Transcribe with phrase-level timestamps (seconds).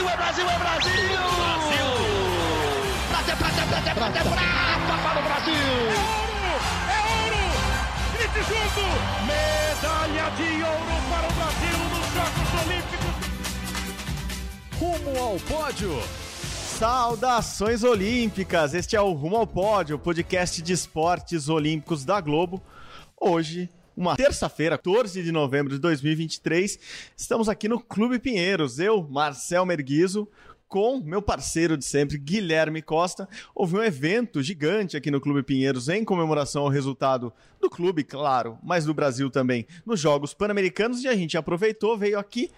[0.00, 0.92] Brasil, é Brasil, é Brasil!
[1.36, 1.88] Brasil!
[3.10, 5.52] Prata, prata, prata, prata, prata para o Brasil!
[5.52, 6.54] É ouro!
[6.88, 7.42] É ouro!
[8.14, 8.84] Grite junto!
[9.26, 13.14] Medalha de ouro para o Brasil nos Jogos Olímpicos!
[14.78, 15.92] Rumo ao pódio!
[16.78, 18.72] Saudações olímpicas!
[18.72, 22.62] Este é o Rumo ao Pódio, podcast de esportes olímpicos da Globo.
[23.20, 26.78] Hoje, uma terça-feira, 14 de novembro de 2023,
[27.16, 28.78] estamos aqui no Clube Pinheiros.
[28.78, 30.28] Eu, Marcel Merguizo,
[30.68, 33.28] com meu parceiro de sempre, Guilherme Costa.
[33.54, 38.56] Houve um evento gigante aqui no Clube Pinheiros em comemoração ao resultado do clube, claro,
[38.62, 42.50] mas do Brasil também, nos Jogos Pan-Americanos e a gente aproveitou, veio aqui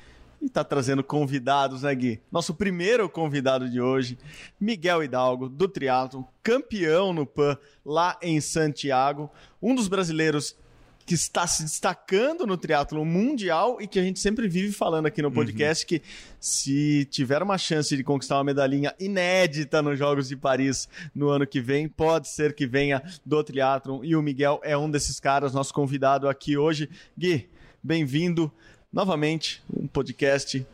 [0.43, 2.21] e tá trazendo convidados, né, Gui?
[2.31, 4.19] Nosso primeiro convidado de hoje,
[4.61, 9.31] Miguel Hidalgo, do triatlo, campeão no PAN lá em Santiago,
[9.63, 10.57] um dos brasileiros
[11.05, 15.21] que está se destacando no triatlo mundial e que a gente sempre vive falando aqui
[15.21, 15.35] no uhum.
[15.35, 15.89] podcast uhum.
[15.89, 16.07] que
[16.39, 21.47] se tiver uma chance de conquistar uma medalhinha inédita nos Jogos de Paris no ano
[21.47, 25.53] que vem, pode ser que venha do triatlo e o Miguel é um desses caras,
[25.53, 26.89] nosso convidado aqui hoje.
[27.17, 27.49] Gui,
[27.83, 28.53] bem-vindo
[28.93, 30.67] novamente, um podcast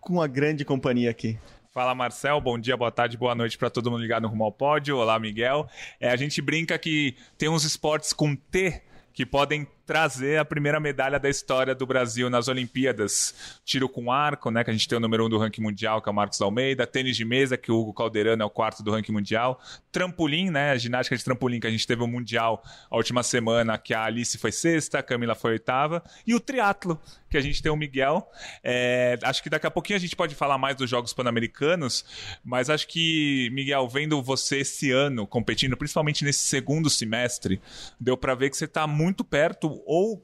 [0.00, 1.38] com uma grande companhia aqui.
[1.72, 4.50] Fala Marcel, bom dia, boa tarde, boa noite para todo mundo ligado no Rumo ao
[4.50, 4.96] Pódio.
[4.96, 5.68] Olá, Miguel.
[6.00, 8.82] É, a gente brinca que tem uns esportes com T
[9.12, 13.58] que podem trazer a primeira medalha da história do Brasil nas Olimpíadas.
[13.64, 16.08] Tiro com arco, né, que a gente tem o número um do ranking mundial, que
[16.08, 16.86] é o Marcos Almeida.
[16.86, 19.60] Tênis de mesa, que o Hugo Calderano é o quarto do ranking mundial.
[19.90, 23.76] Trampolim, né, a ginástica de trampolim, que a gente teve o mundial a última semana,
[23.76, 26.04] que a Alice foi sexta, a Camila foi oitava.
[26.24, 26.96] E o triatlo,
[27.28, 28.28] que a gente tem o Miguel.
[28.62, 32.04] É, acho que daqui a pouquinho a gente pode falar mais dos Jogos Pan-Americanos,
[32.44, 37.60] mas acho que, Miguel, vendo você esse ano competindo, principalmente nesse segundo semestre,
[37.98, 40.22] deu para ver que você está muito perto ou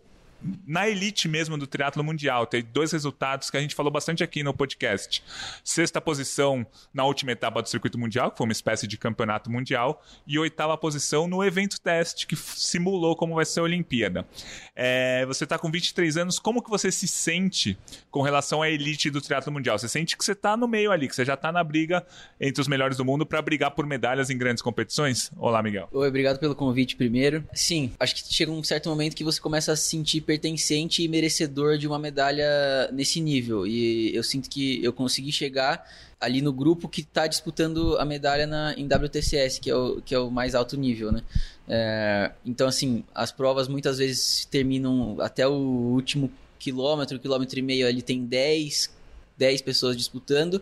[0.67, 2.47] na elite mesmo do triatlo mundial.
[2.47, 5.23] Tem dois resultados que a gente falou bastante aqui no podcast.
[5.65, 10.03] Sexta posição na última etapa do circuito mundial, que foi uma espécie de campeonato mundial,
[10.27, 14.27] e oitava posição no evento teste, que simulou como vai ser a Olimpíada.
[14.75, 17.79] É, você está com 23 anos, como que você se sente
[18.11, 19.79] com relação à elite do triatlo mundial?
[19.79, 22.05] Você sente que você está no meio ali, que você já está na briga
[22.41, 25.31] entre os melhores do mundo para brigar por medalhas em grandes competições?
[25.37, 25.89] Olá, Miguel.
[25.93, 27.45] Oi, obrigado pelo convite primeiro.
[27.55, 31.09] Sim, acho que chega um certo momento que você começa a se sentir pertencente e
[31.09, 33.67] merecedor de uma medalha nesse nível.
[33.67, 35.89] E eu sinto que eu consegui chegar
[36.21, 40.15] ali no grupo que está disputando a medalha na, em WTCS, que é o, que
[40.15, 41.23] é o mais alto nível, né?
[41.69, 47.87] É, então, assim, as provas muitas vezes terminam até o último quilômetro, quilômetro e meio,
[47.87, 48.91] ali tem 10,
[49.39, 50.61] 10 pessoas disputando.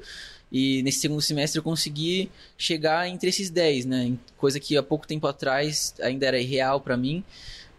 [0.52, 4.12] E nesse segundo semestre eu consegui chegar entre esses 10, né?
[4.36, 7.24] Coisa que há pouco tempo atrás ainda era irreal para mim.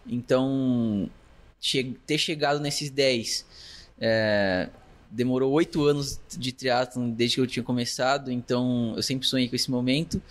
[0.06, 1.08] Então,
[1.66, 3.44] che ter chegado nesses 10
[3.98, 4.68] é,
[5.10, 9.56] demorou oito anos de triatlon desde que eu tinha começado, então eu sempre sonhei com
[9.56, 10.22] esse momento.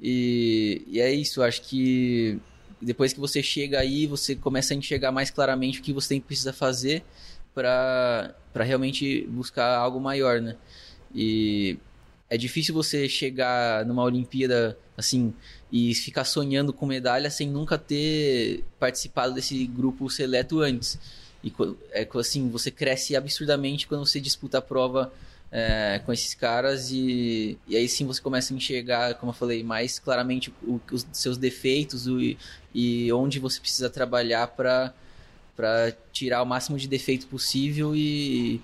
[0.00, 2.38] E, e é isso, acho que
[2.80, 6.52] depois que você chega aí, você começa a enxergar mais claramente o que você precisa
[6.52, 7.02] fazer
[7.54, 10.56] para realmente buscar algo maior, né?
[11.14, 11.78] E
[12.34, 15.32] é difícil você chegar numa Olimpíada assim
[15.70, 20.98] e ficar sonhando com medalha sem nunca ter participado desse grupo seleto antes.
[21.42, 21.52] E
[21.92, 25.12] é assim, você cresce absurdamente quando você disputa a prova
[25.52, 29.62] é, com esses caras e, e aí sim você começa a enxergar, como eu falei,
[29.62, 32.18] mais claramente o, os seus defeitos o,
[32.74, 34.92] e onde você precisa trabalhar para
[36.12, 38.60] tirar o máximo de defeito possível e,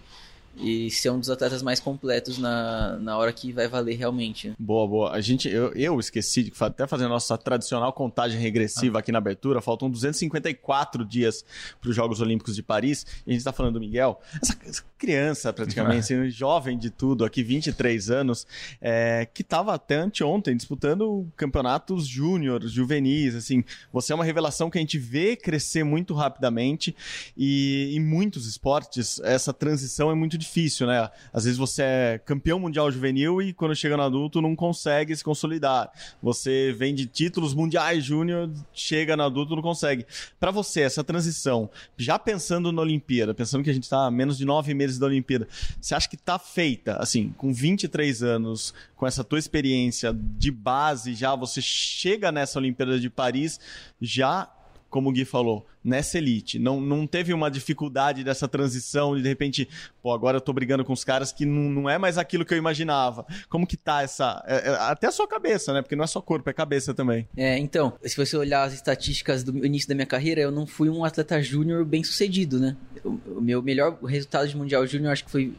[0.57, 4.53] e ser um dos atletas mais completos na, na hora que vai valer realmente.
[4.59, 5.13] Boa, boa.
[5.13, 9.01] A gente, eu, eu esqueci de até fazer a nossa tradicional contagem regressiva ah.
[9.01, 9.61] aqui na abertura.
[9.61, 11.45] Faltam 254 dias
[11.81, 13.07] para os Jogos Olímpicos de Paris.
[13.27, 14.21] E a gente está falando do Miguel.
[14.43, 18.47] Essa, essa criança, praticamente, assim, jovem de tudo, aqui 23 anos,
[18.83, 23.35] é, que estava até anteontem disputando campeonatos júniores, juvenis.
[23.35, 26.95] Assim, você é uma revelação que a gente vê crescer muito rapidamente
[27.35, 31.09] e em muitos esportes essa transição é muito difícil, né?
[31.33, 35.25] Às vezes você é campeão mundial juvenil e quando chega no adulto não consegue se
[35.25, 35.91] consolidar.
[36.23, 40.05] Você vem de títulos mundiais júnior, chega no adulto não consegue.
[40.39, 44.45] Para você, essa transição, já pensando na Olimpíada, pensando que a gente está menos de
[44.45, 45.49] nove meses da Olimpíada,
[45.81, 51.15] você acha que tá feita, assim, com 23 anos, com essa tua experiência de base
[51.15, 53.61] já, você chega nessa Olimpíada de Paris
[54.01, 54.51] já
[54.91, 56.59] como o Gui falou, nessa elite.
[56.59, 59.69] Não, não teve uma dificuldade dessa transição de de repente,
[60.03, 62.53] pô, agora eu tô brigando com os caras que não, não é mais aquilo que
[62.53, 63.25] eu imaginava.
[63.49, 64.43] Como que tá essa.
[64.47, 65.83] É, é, até a sua cabeça, né?
[65.83, 67.29] Porque não é só corpo, é cabeça também.
[67.37, 70.89] É, então, se você olhar as estatísticas do início da minha carreira, eu não fui
[70.89, 72.77] um atleta júnior bem sucedido, né?
[73.05, 75.53] o, meu melhor resultado de Mundial Júnior acho que foi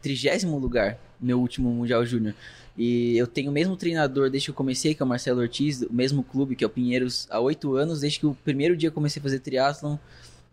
[0.00, 2.34] trigésimo lugar, meu último Mundial Júnior.
[2.76, 5.82] E eu tenho o mesmo treinador desde que eu comecei, que é o Marcelo Ortiz,
[5.82, 8.88] o mesmo clube, que é o Pinheiros, há oito anos, desde que o primeiro dia
[8.88, 9.38] eu comecei a fazer
[9.72, 9.96] triatlon,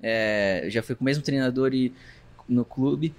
[0.02, 1.94] é, já foi com o mesmo treinador e,
[2.48, 3.13] no clube.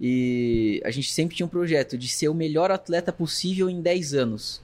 [0.00, 4.14] E a gente sempre tinha um projeto de ser o melhor atleta possível em 10
[4.14, 4.60] anos.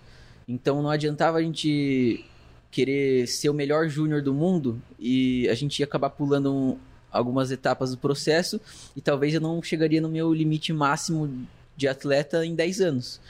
[0.46, 2.25] Então não adiantava a gente
[2.70, 6.79] querer ser o melhor júnior do mundo e a gente ia acabar pulando um-
[7.11, 8.58] algumas etapas do processo
[8.96, 11.46] e talvez eu não chegaria no meu limite máximo
[11.76, 13.20] de atleta em 10 anos.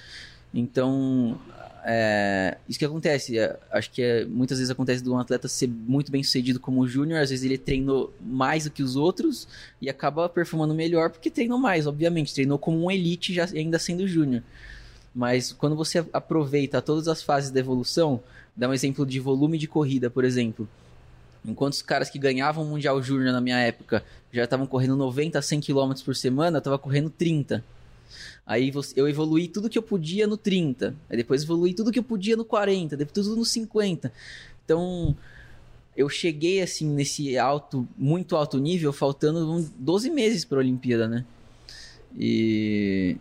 [0.54, 1.38] Então,
[1.84, 3.38] é, isso que acontece.
[3.38, 6.86] é, acho que é, muitas vezes acontece de um atleta ser muito bem sucedido como
[6.86, 9.48] júnior, às vezes ele treinou mais do que os outros
[9.80, 12.32] e acaba performando melhor porque treinou mais, obviamente.
[12.32, 14.42] Treinou como um elite já ainda sendo júnior.
[15.14, 18.20] Mas quando você aproveita todas as fases da evolução,
[18.56, 20.68] dá um exemplo de volume de corrida, por exemplo.
[21.44, 25.38] Enquanto os caras que ganhavam o Mundial Júnior na minha época já estavam correndo 90
[25.38, 27.62] a 100 km por semana, eu estava correndo 30.
[28.46, 30.94] Aí eu evoluí tudo que eu podia no 30.
[31.08, 34.12] Aí depois evoluí tudo que eu podia no 40, depois tudo no 50.
[34.64, 35.16] Então,
[35.96, 41.06] eu cheguei assim nesse alto, muito alto nível, faltando um 12 meses para a Olimpíada,
[41.06, 41.24] né?
[42.18, 43.16] E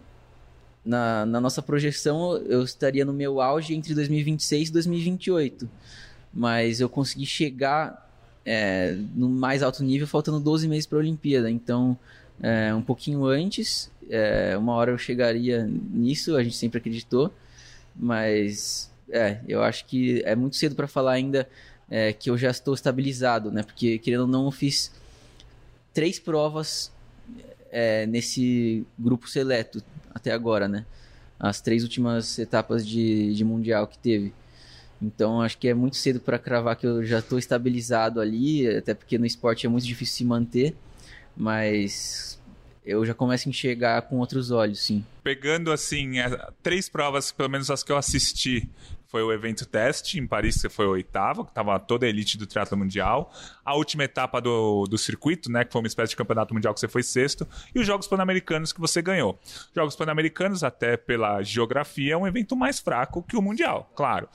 [0.83, 5.69] na, na nossa projeção eu estaria no meu auge entre 2026 e 2028.
[6.33, 8.09] Mas eu consegui chegar
[8.45, 11.51] é, no mais alto nível faltando 12 meses para a Olimpíada.
[11.51, 11.97] Então,
[12.41, 17.33] é, um pouquinho antes, é, uma hora eu chegaria nisso, a gente sempre acreditou.
[17.95, 21.47] Mas, é, eu acho que é muito cedo para falar ainda
[21.89, 23.63] é, que eu já estou estabilizado, né?
[23.63, 24.91] Porque, querendo ou não, eu fiz
[25.93, 26.91] três provas
[27.71, 29.83] é, nesse grupo seleto
[30.13, 30.85] até agora, né?
[31.39, 34.33] As três últimas etapas de, de Mundial que teve.
[35.01, 38.93] Então acho que é muito cedo para cravar que eu já estou estabilizado ali, até
[38.93, 40.75] porque no esporte é muito difícil se manter,
[41.35, 42.39] mas
[42.85, 45.05] eu já começo a enxergar com outros olhos, sim.
[45.23, 48.67] Pegando, assim, a- três provas, pelo menos as que eu assisti,
[49.07, 52.37] foi o evento teste em Paris, que foi o oitavo, que tava toda a elite
[52.37, 53.31] do triatlo mundial.
[53.63, 56.79] A última etapa do, do circuito, né, que foi uma espécie de campeonato mundial que
[56.79, 57.47] você foi sexto.
[57.75, 59.39] E os Jogos Pan-Americanos que você ganhou.
[59.75, 64.27] Jogos Pan-Americanos, até pela geografia, é um evento mais fraco que o mundial, claro.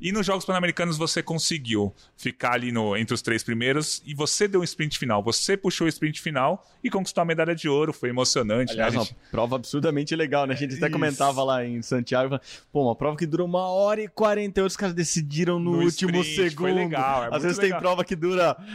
[0.00, 4.48] E nos Jogos Pan-Americanos você conseguiu ficar ali no, entre os três primeiros e você
[4.48, 5.22] deu um sprint final.
[5.22, 7.92] Você puxou o sprint final e conquistou a medalha de ouro.
[7.92, 8.98] Foi emocionante, Aliás, né?
[8.98, 10.54] A uma gente- prova absurdamente legal, né?
[10.54, 10.92] A gente até Isso.
[10.92, 12.38] comentava lá em Santiago,
[12.72, 16.10] pô, uma prova que durou uma hora e 48, os caras decidiram no, No último
[16.22, 16.74] sprint, foi segundo.
[16.74, 17.78] legal, é Às vezes legal.
[17.78, 18.56] tem prova que dura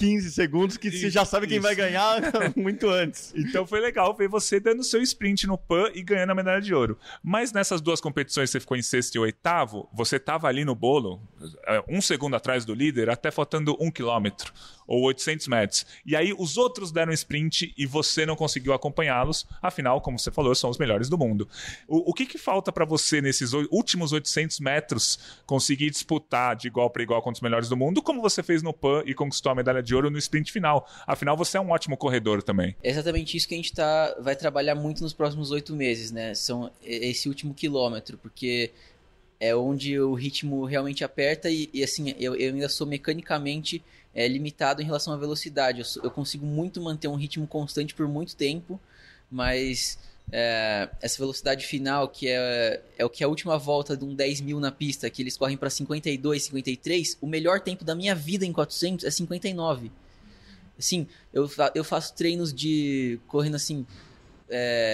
[0.00, 1.66] 15 segundos que você já sabe quem Isso.
[1.66, 2.22] vai ganhar
[2.56, 3.34] muito antes.
[3.36, 6.74] Então foi legal ver você dando seu sprint no PAN e ganhando a medalha de
[6.74, 6.98] ouro.
[7.22, 11.20] Mas nessas duas competições você ficou em sexto e oitavo, você tava ali no bolo,
[11.66, 14.54] eh, um segundo atrás do líder, até faltando um quilômetro
[14.90, 15.86] ou 800 metros.
[16.04, 19.46] E aí os outros deram sprint e você não conseguiu acompanhá-los.
[19.62, 21.48] Afinal, como você falou, são os melhores do mundo.
[21.86, 26.90] O, o que, que falta para você nesses últimos 800 metros conseguir disputar de igual
[26.90, 29.54] para igual com os melhores do mundo, como você fez no PAN e conquistou a
[29.54, 30.88] medalha de ouro no sprint final?
[31.06, 32.76] Afinal, você é um ótimo corredor também.
[32.82, 36.34] É exatamente isso que a gente tá, vai trabalhar muito nos próximos oito meses, né?
[36.34, 38.70] São esse último quilômetro, porque
[39.38, 43.82] é onde o ritmo realmente aperta e, e, assim, eu, eu ainda sou mecanicamente
[44.14, 45.80] é, limitado em relação à velocidade.
[45.80, 48.78] Eu, eu consigo muito manter um ritmo constante por muito tempo,
[49.30, 49.98] mas
[50.32, 54.14] é, essa velocidade final, que é, é o que é a última volta de um
[54.14, 58.14] 10 mil na pista, que eles correm para 52, 53, o melhor tempo da minha
[58.14, 59.90] vida em 400 é 59.
[60.78, 63.86] Assim, eu, eu faço treinos de correndo assim,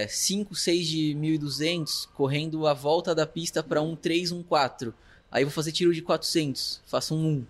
[0.09, 4.93] 5, 6 de 1200, correndo a volta da pista para um 3, um 4.
[5.31, 7.47] Aí vou fazer tiro de 400, faço um 1.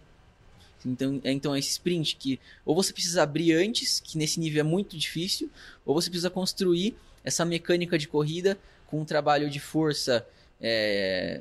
[0.84, 4.60] Então, é- então é esse sprint que ou você precisa abrir antes, que nesse nível
[4.60, 5.50] é muito difícil,
[5.84, 6.94] ou você precisa construir
[7.26, 8.56] essa mecânica de corrida
[8.86, 10.26] com um trabalho de força
[10.60, 11.40] é,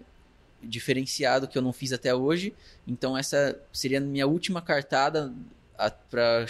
[0.62, 2.54] diferenciado que eu não fiz até hoje.
[2.88, 5.32] Então essa seria a minha última cartada
[6.10, 6.46] para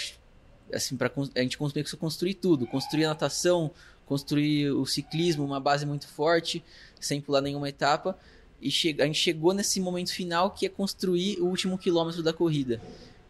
[0.73, 3.69] assim, para a gente conseguir construir tudo, construir a natação,
[4.05, 6.63] construir o ciclismo, uma base muito forte,
[6.99, 8.17] sem pular nenhuma etapa.
[8.61, 12.31] E che a gente chegou nesse momento final que é construir o último quilômetro da
[12.31, 12.81] corrida.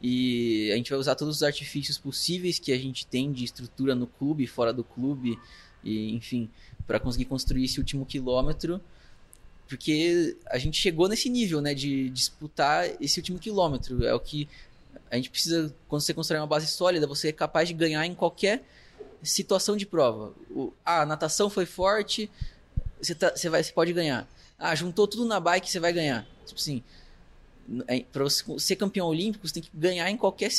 [0.02, 3.96] E a gente vai usar todos os artifícios possíveis que a gente tem de estrutura
[3.96, 5.38] no clube, fora do clube,
[5.86, 6.50] e enfim,
[6.88, 8.82] para conseguir construir esse último quilômetro.
[9.68, 14.04] Porque a gente chegou nesse nível, né, de disputar esse último quilômetro.
[14.04, 14.50] É o que
[15.10, 18.14] a gente precisa, quando você constrói uma base sólida, você é capaz de ganhar em
[18.14, 18.64] qualquer
[19.24, 20.34] situação de prova.
[20.52, 22.30] O, ah, a natação foi forte,
[23.02, 24.28] você, tá, você, vai, você pode ganhar.
[24.58, 26.28] Ah, juntou tudo na bike, você vai ganhar.
[26.46, 26.84] Tipo assim,
[28.12, 30.52] para você ser campeão olímpico, você tem que ganhar em qualquer,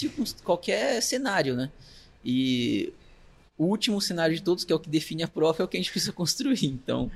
[0.42, 1.70] qualquer cenário, né?
[2.24, 2.92] E
[3.58, 5.76] o último cenário de todos, que é o que define a prova, é o que
[5.76, 6.66] a gente precisa construir.
[6.66, 7.10] Então,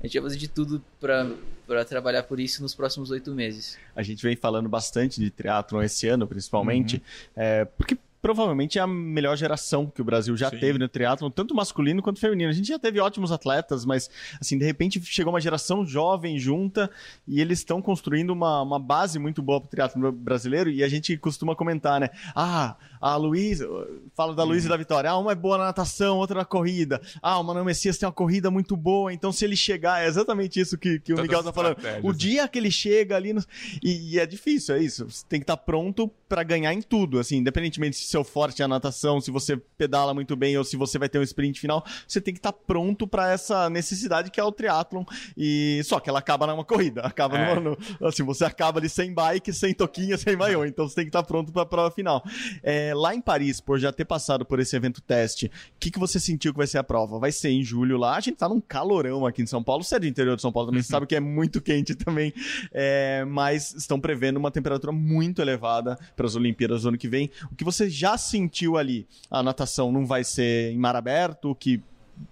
[0.00, 3.78] a gente vai fazer de tudo para trabalhar por isso nos próximos oito meses.
[3.94, 7.02] A gente vem falando bastante de triatlon esse ano, principalmente, uhum.
[7.42, 10.58] é, porque provavelmente é a melhor geração que o Brasil já Sim.
[10.58, 12.50] teve no triatlon, tanto masculino quanto feminino.
[12.50, 14.10] A gente já teve ótimos atletas, mas
[14.40, 16.90] assim, de repente chegou uma geração jovem junta
[17.24, 20.88] e eles estão construindo uma, uma base muito boa para o triatlon brasileiro e a
[20.88, 22.10] gente costuma comentar, né?
[22.34, 22.76] Ah,
[23.12, 23.68] a Luísa,
[24.14, 27.00] fala da Luísa e da Vitória, ah, uma é boa na natação, outra na corrida.
[27.22, 30.58] Ah, o Manuel Messias tem uma corrida muito boa, então se ele chegar, é exatamente
[30.58, 31.76] isso que, que o Miguel tá falando.
[32.02, 33.42] O dia que ele chega ali, no...
[33.82, 35.04] e, e, é difícil, é isso.
[35.08, 38.62] Você tem que estar tá pronto para ganhar em tudo, assim, independentemente se seu forte
[38.62, 41.60] é a natação, se você pedala muito bem ou se você vai ter um sprint
[41.60, 45.04] final, você tem que estar tá pronto para essa necessidade que é o triatlon.
[45.36, 47.60] E só que ela acaba numa corrida, acaba é.
[47.60, 51.10] no, assim, você acaba ali sem bike, sem toquinha, sem maiô, então você tem que
[51.10, 52.24] estar tá pronto para a prova final.
[52.62, 55.98] É, lá em Paris, por já ter passado por esse evento teste, o que, que
[55.98, 57.18] você sentiu que vai ser a prova?
[57.18, 59.96] Vai ser em julho lá, a gente tá num calorão aqui em São Paulo, você
[59.96, 62.32] é do interior de São Paulo também, você sabe que é muito quente também,
[62.72, 67.30] é, mas estão prevendo uma temperatura muito elevada para as Olimpíadas do ano que vem.
[67.50, 69.06] O que você já sentiu ali?
[69.30, 71.82] A natação não vai ser em mar aberto, que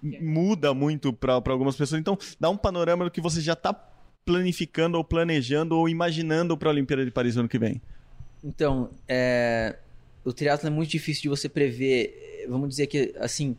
[0.02, 2.00] muda muito para algumas pessoas.
[2.00, 3.74] Então, dá um panorama do que você já está
[4.24, 7.80] planificando ou planejando ou imaginando para a Olimpíada de Paris no ano que vem.
[8.42, 9.76] Então, é...
[10.24, 12.46] o triatlo é muito difícil de você prever.
[12.48, 13.56] Vamos dizer que, assim,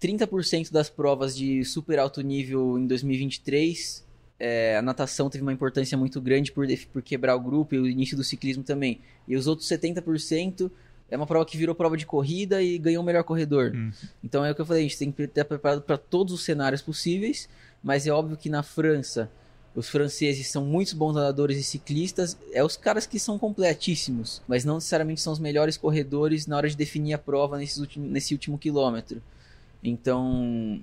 [0.00, 4.08] 30% das provas de super alto nível em 2023
[4.40, 7.86] é, a natação teve uma importância muito grande por, por quebrar o grupo e o
[7.86, 8.98] início do ciclismo também.
[9.28, 10.70] E os outros 70%
[11.10, 13.72] é uma prova que virou prova de corrida e ganhou o melhor corredor.
[13.74, 13.92] Hum.
[14.24, 16.42] Então é o que eu falei, a gente tem que estar preparado para todos os
[16.42, 17.50] cenários possíveis,
[17.82, 19.30] mas é óbvio que na França
[19.74, 24.64] os franceses são muitos bons nadadores e ciclistas, é os caras que são completíssimos, mas
[24.64, 28.34] não necessariamente são os melhores corredores na hora de definir a prova nesse último, nesse
[28.34, 29.22] último quilômetro.
[29.82, 30.82] Então,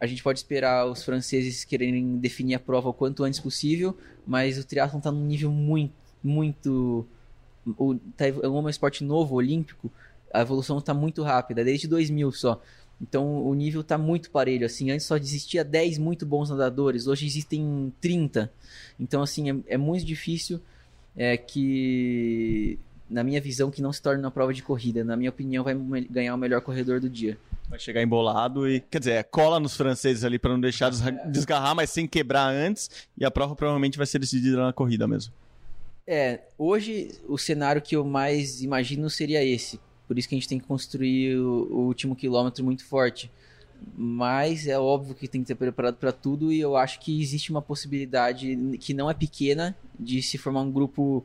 [0.00, 4.56] a gente pode esperar os franceses quererem definir a prova o quanto antes possível, mas
[4.56, 5.92] o triatlon está num nível muito,
[6.22, 7.06] muito...
[7.76, 9.90] O, tá, é um esporte novo, olímpico,
[10.32, 12.62] a evolução está muito rápida, desde 2000 só.
[13.00, 17.26] Então o nível está muito parelho, assim, antes só existia 10 muito bons nadadores, hoje
[17.26, 18.50] existem 30.
[18.98, 20.60] Então, assim, é, é muito difícil
[21.16, 22.78] é, que,
[23.08, 25.04] na minha visão, que não se torne uma prova de corrida.
[25.04, 25.74] Na minha opinião, vai
[26.10, 27.38] ganhar o melhor corredor do dia.
[27.68, 30.90] Vai chegar embolado e, quer dizer, é cola nos franceses ali para não deixar
[31.26, 32.90] desgarrar, mas sem quebrar antes.
[33.16, 35.32] E a prova provavelmente vai ser decidida na corrida mesmo.
[36.06, 39.78] É, hoje o cenário que eu mais imagino seria esse.
[40.08, 43.30] Por isso que a gente tem que construir o, o último quilômetro muito forte.
[43.96, 47.50] Mas é óbvio que tem que ter preparado para tudo e eu acho que existe
[47.50, 51.24] uma possibilidade que não é pequena de se formar um grupo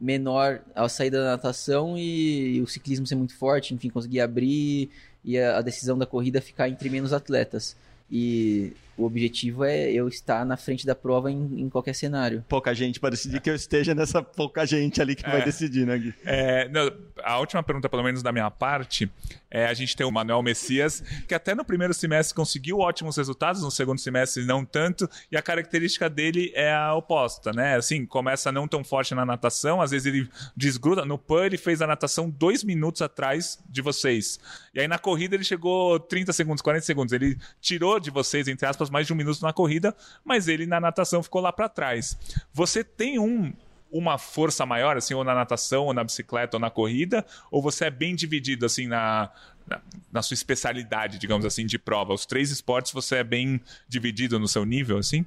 [0.00, 4.90] menor ao sair da natação e, o ciclismo ser muito forte, enfim, conseguir abrir
[5.24, 7.76] e a decisão da corrida ficar entre menos atletas.
[8.10, 12.44] E o objetivo é eu estar na frente da prova em, em qualquer cenário.
[12.48, 15.86] Pouca gente para decidir que eu esteja nessa pouca gente ali que é, vai decidir,
[15.86, 16.14] né, Gui?
[16.24, 16.92] É, não,
[17.22, 19.10] a última pergunta, pelo menos da minha parte,
[19.50, 23.62] é a gente tem o Manuel Messias, que até no primeiro semestre conseguiu ótimos resultados,
[23.62, 27.76] no segundo semestre não tanto, e a característica dele é a oposta, né?
[27.76, 31.04] Assim, começa não tão forte na natação, às vezes ele desgruda.
[31.04, 34.38] No PAN ele fez a natação dois minutos atrás de vocês.
[34.72, 37.12] E aí na corrida ele chegou 30 segundos, 40 segundos.
[37.12, 40.80] Ele tirou de vocês, entre aspas, mais de um minuto na corrida, mas ele na
[40.80, 42.16] natação ficou lá para trás.
[42.52, 43.52] Você tem um
[43.94, 47.84] uma força maior, assim, ou na natação, ou na bicicleta, ou na corrida, ou você
[47.84, 49.30] é bem dividido, assim, na,
[49.64, 52.12] na, na, sua especialidade, digamos assim, de prova?
[52.12, 55.24] Os três esportes você é bem dividido no seu nível, assim?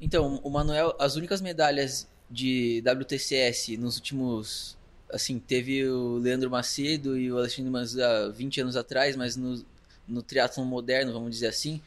[0.00, 4.76] Então, o Manuel, as únicas medalhas de WTCS nos últimos.
[5.08, 9.62] Assim, teve o Leandro Macedo e o Alexandre Manzan 20 anos atrás, mas no,
[10.06, 11.80] no triatlon moderno, vamos dizer assim,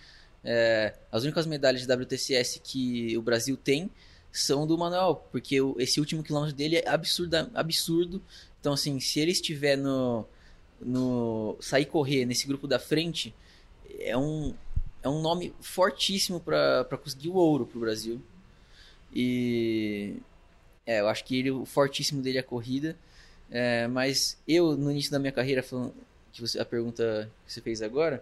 [0.44, 3.90] é, as únicas medalhas de WTCS que o Brasil tem
[4.32, 8.22] são do Manuel, porque esse último quilômetro dele é absurdo, absurdo.
[8.60, 10.26] Então, assim, se ele estiver no,
[10.80, 13.34] no sair correr nesse grupo da frente,
[14.00, 14.54] é um,
[15.02, 18.22] é um nome fortíssimo para conseguir o ouro para o Brasil.
[19.14, 20.18] E
[20.86, 22.98] é, eu acho que ele, o fortíssimo dele é a corrida.
[23.50, 25.94] É, mas eu, no início da minha carreira, falando,
[26.36, 28.22] que você, a pergunta que você fez agora,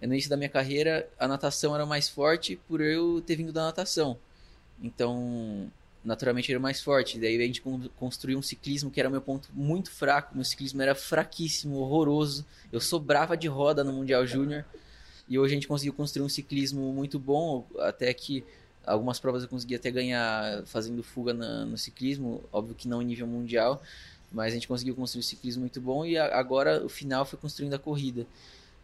[0.00, 3.64] no início da minha carreira, a natação era mais forte por eu ter vindo da
[3.64, 4.18] natação.
[4.82, 5.72] Então,
[6.04, 7.18] naturalmente era mais forte.
[7.18, 7.62] Daí a gente
[7.96, 10.34] construiu um ciclismo que era meu ponto muito fraco.
[10.34, 12.44] Meu ciclismo era fraquíssimo, horroroso.
[12.70, 14.62] Eu sobrava de roda no Mundial Júnior.
[15.26, 18.44] E hoje a gente conseguiu construir um ciclismo muito bom, até que
[18.84, 23.06] algumas provas eu consegui até ganhar fazendo fuga na, no ciclismo, óbvio que não em
[23.06, 23.82] nível mundial,
[24.32, 27.74] mas a gente conseguiu construir um ciclismo muito bom e agora o final foi construindo
[27.74, 28.26] a corrida.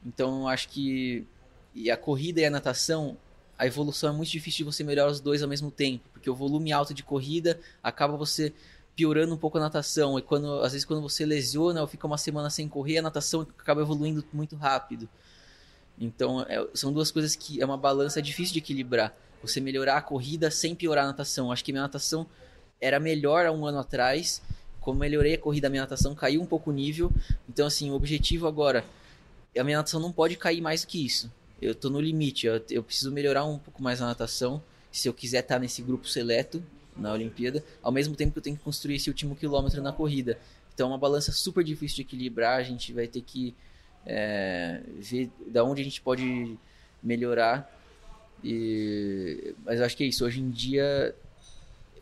[0.05, 1.27] Então, acho que
[1.75, 3.17] e a corrida e a natação,
[3.59, 6.35] a evolução é muito difícil de você melhorar os dois ao mesmo tempo, porque o
[6.35, 8.53] volume alto de corrida acaba você
[8.95, 10.19] piorando um pouco a natação.
[10.19, 13.43] E quando, às vezes, quando você lesiona ou fica uma semana sem correr, a natação
[13.59, 15.09] acaba evoluindo muito rápido.
[15.99, 19.15] Então, é, são duas coisas que é uma balança difícil de equilibrar.
[19.43, 21.51] Você melhorar a corrida sem piorar a natação.
[21.51, 22.27] Acho que minha natação
[22.81, 24.43] era melhor há um ano atrás.
[24.83, 27.11] Como melhorei a corrida, a minha natação caiu um pouco o nível.
[27.49, 28.85] Então, assim, o objetivo agora.
[29.57, 31.33] A minha natação não pode cair mais do que isso.
[31.61, 32.47] Eu tô no limite.
[32.47, 34.61] Eu, eu preciso melhorar um pouco mais a natação.
[34.91, 36.63] Se eu quiser estar nesse grupo seleto
[36.97, 37.65] na Olimpíada.
[37.81, 40.37] Ao mesmo tempo que eu tenho que construir esse último quilômetro na corrida.
[40.75, 42.59] Então, é uma balança super difícil de equilibrar.
[42.59, 43.55] A gente vai ter que
[44.05, 46.59] é, ver da onde a gente pode
[47.01, 47.71] melhorar.
[48.43, 50.25] E, mas eu acho que é isso.
[50.25, 51.15] Hoje em dia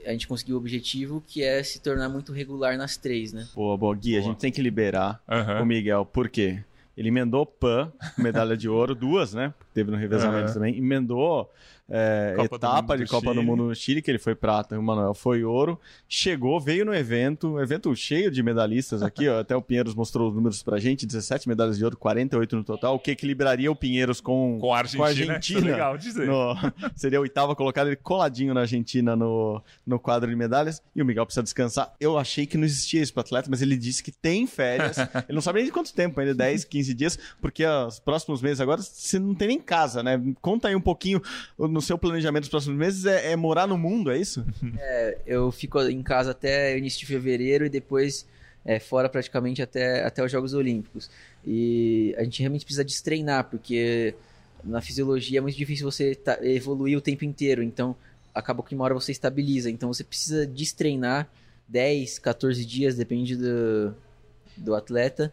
[0.05, 3.47] a gente conseguiu o objetivo que é se tornar muito regular nas três, né?
[3.55, 3.95] Boa, boa.
[3.95, 5.63] Gui, a gente tem que liberar Aham.
[5.63, 6.05] o Miguel.
[6.07, 6.63] Por quê?
[6.97, 9.55] Ele emendou PAN, medalha de ouro, duas, né?
[9.73, 10.55] Teve no revezamento Aham.
[10.55, 10.77] também.
[10.77, 11.51] Emendou
[11.93, 13.43] é, etapa de Copa do.
[13.43, 15.81] Mundo no Chile, que ele foi prata, o Manuel foi ouro.
[16.09, 19.41] Chegou, veio no evento, um evento cheio de medalhistas aqui, ó.
[19.41, 22.95] Até o Pinheiros mostrou os números pra gente: 17 medalhas de ouro, 48 no total,
[22.95, 24.99] o que equilibraria o Pinheiros com, Com a Argentina.
[24.99, 25.61] com a Argentina.
[25.67, 26.27] legal dizer.
[26.29, 26.55] No-
[26.95, 30.81] seria a oitava colocada, ele coladinho na Argentina no, no quadro de medalhas.
[30.95, 31.93] E o Miguel precisa descansar.
[31.99, 34.97] Eu achei que não existia isso pro atleta, mas ele disse que tem férias.
[35.29, 38.61] ele não sabe nem de quanto tempo, ainda 10, 15 dias, porque os próximos meses
[38.61, 40.21] agora você não tem nem casa, né?
[40.41, 41.23] Conta aí um pouquinho
[41.59, 44.45] no seu planejamento dos próximos meses é, é morar no mundo, é isso?
[45.27, 48.27] Eu fico em casa até início de fevereiro e depois
[48.65, 51.11] é, fora praticamente até, até os Jogos Olímpicos.
[51.47, 54.15] E a gente realmente precisa destreinar, porque
[54.63, 57.63] na fisiologia é muito difícil você ta- evoluir o tempo inteiro.
[57.63, 57.97] Então,
[58.35, 59.71] acaba que uma hora você estabiliza.
[59.71, 61.29] Então, você precisa destreinar
[61.67, 63.95] 10, 14 dias, depende do,
[64.57, 65.33] do atleta.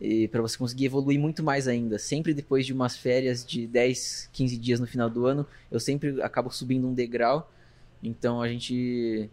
[0.00, 1.98] E para você conseguir evoluir muito mais ainda.
[1.98, 6.20] Sempre depois de umas férias de 10, 15 dias no final do ano, eu sempre
[6.22, 7.50] acabo subindo um degrau.
[8.02, 9.30] Então a gente.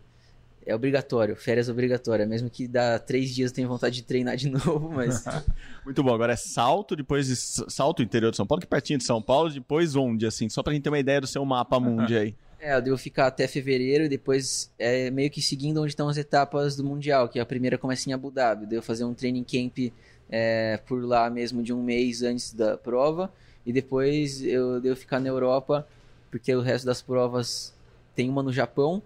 [0.65, 2.27] É obrigatório, férias obrigatória.
[2.27, 5.23] Mesmo que dá três dias eu tenha vontade de treinar de novo, mas.
[5.83, 6.13] Muito bom.
[6.13, 9.49] Agora é salto, depois de salto interior de São Paulo, que pertinho de São Paulo,
[9.49, 10.47] depois onde, assim?
[10.49, 12.35] Só pra gente ter uma ideia do seu mapa mundi aí.
[12.59, 16.17] é, eu devo ficar até fevereiro e depois é meio que seguindo onde estão as
[16.17, 18.67] etapas do Mundial, que a primeira começa em Abu Dhabi.
[18.67, 19.91] Devo fazer um training camp
[20.29, 23.31] é, por lá mesmo de um mês antes da prova.
[23.65, 25.87] E depois eu devo ficar na Europa,
[26.31, 27.73] porque o resto das provas
[28.15, 29.01] tem uma no Japão.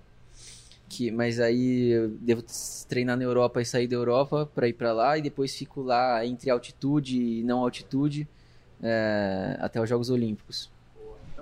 [0.89, 2.43] Que, mas aí eu devo
[2.87, 6.23] treinar na Europa e sair da Europa para ir para lá e depois fico lá
[6.25, 8.27] entre altitude e não altitude
[8.81, 10.69] é, até os Jogos Olímpicos.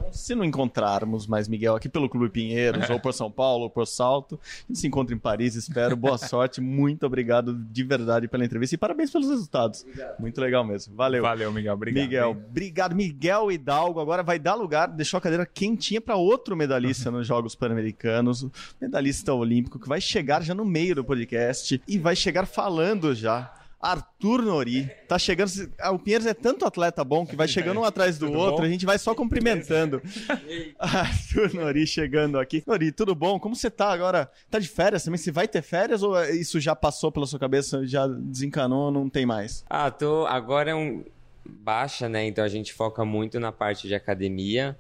[0.02, 3.70] Então, se não encontrarmos mais Miguel aqui pelo Clube Pinheiros, ou por São Paulo, ou
[3.70, 5.96] por Salto, a gente se encontra em Paris, espero.
[5.96, 9.86] Boa sorte, muito obrigado de verdade pela entrevista e parabéns pelos resultados.
[10.20, 10.96] Muito legal mesmo.
[10.96, 11.22] Valeu.
[11.22, 11.74] Valeu, Miguel.
[11.74, 12.04] Obrigado.
[12.04, 12.96] Miguel, obrigado.
[12.96, 17.56] Miguel Hidalgo agora vai dar lugar, deixou a cadeira quentinha para outro medalhista nos Jogos
[17.56, 18.48] Pan-Americanos,
[18.80, 23.61] medalhista olímpico que vai chegar já no meio do podcast e vai chegar falando já.
[23.82, 25.50] Arthur Nori, tá chegando.
[25.94, 28.64] O Pinheiros é tanto atleta bom que vai chegando um atrás do Tudo outro, bom?
[28.64, 30.02] a gente vai só cumprimentando.
[30.78, 32.64] Arthur Nori chegando aqui.
[32.68, 33.40] Nori, tudo bom?
[33.40, 34.30] Como você tá agora?
[34.50, 35.18] Tá de férias também?
[35.18, 39.26] Você vai ter férias ou isso já passou pela sua cabeça, já desencanou, não tem
[39.26, 39.64] mais?
[39.70, 40.26] Ah, tô.
[40.28, 41.04] Agora é um
[41.46, 42.26] baixa, né?
[42.28, 44.78] Então a gente foca muito na parte de academia.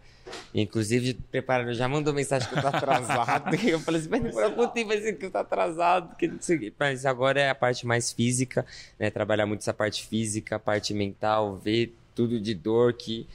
[0.53, 3.55] Inclusive, preparando, já mandou mensagem que eu tô atrasado.
[3.63, 6.15] eu falei assim, mas quanto tempo vai ser que eu tô atrasado?
[6.17, 6.73] Que não sei.
[6.77, 8.65] Mas agora é a parte mais física,
[8.99, 9.09] né?
[9.09, 13.25] Trabalhar muito essa parte física, a parte mental, ver tudo de dor que,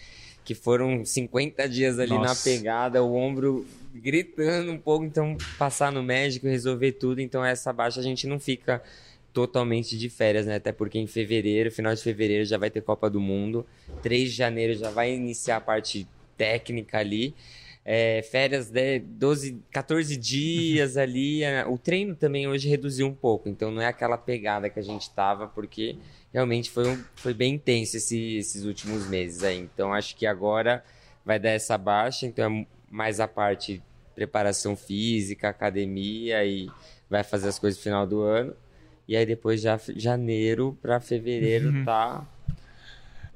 [0.44, 2.44] que foram 50 dias ali na Nossa.
[2.44, 7.20] pegada, o ombro gritando um pouco, então passar no médico, resolver tudo.
[7.20, 8.82] Então essa baixa a gente não fica
[9.32, 10.56] totalmente de férias, né?
[10.56, 13.66] Até porque em fevereiro, final de fevereiro já vai ter Copa do Mundo.
[14.02, 17.34] 3 de janeiro já vai iniciar a parte técnica ali.
[17.88, 21.44] É, férias de 12, 14 dias ali.
[21.44, 24.82] é, O treino também hoje reduziu um pouco, então não é aquela pegada que a
[24.82, 25.96] gente tava, porque
[26.32, 29.58] realmente foi, um- foi bem intenso esse- esses últimos meses aí.
[29.58, 30.84] Então acho que agora
[31.24, 33.80] vai dar essa baixa, então é mais a parte
[34.16, 36.68] preparação física, academia e
[37.08, 38.52] vai fazer as coisas no final do ano.
[39.06, 42.26] E aí depois já janeiro para fevereiro tá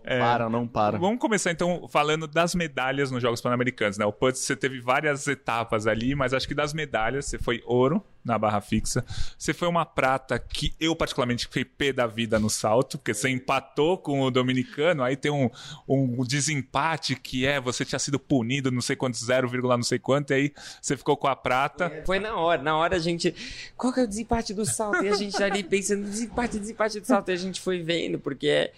[0.02, 0.98] É, Para, não para.
[0.98, 4.04] Vamos começar então falando das medalhas nos Jogos Pan-Americanos, né?
[4.06, 8.02] O Putz, você teve várias etapas ali, mas acho que das medalhas, você foi ouro
[8.22, 9.02] na barra fixa,
[9.38, 13.30] você foi uma prata que eu particularmente fiquei pé da vida no salto, porque você
[13.30, 15.48] empatou com o dominicano, aí tem um,
[15.88, 20.32] um desempate que é, você tinha sido punido não sei quanto, 0, não sei quanto,
[20.32, 22.02] e aí você ficou com a prata.
[22.04, 22.62] Foi na hora.
[22.62, 23.34] Na hora a gente.
[23.76, 25.02] Qual que é o desempate do salto?
[25.04, 27.30] E a gente ali pensando, desempate, desempate do salto.
[27.30, 28.72] E a gente foi vendo, porque é.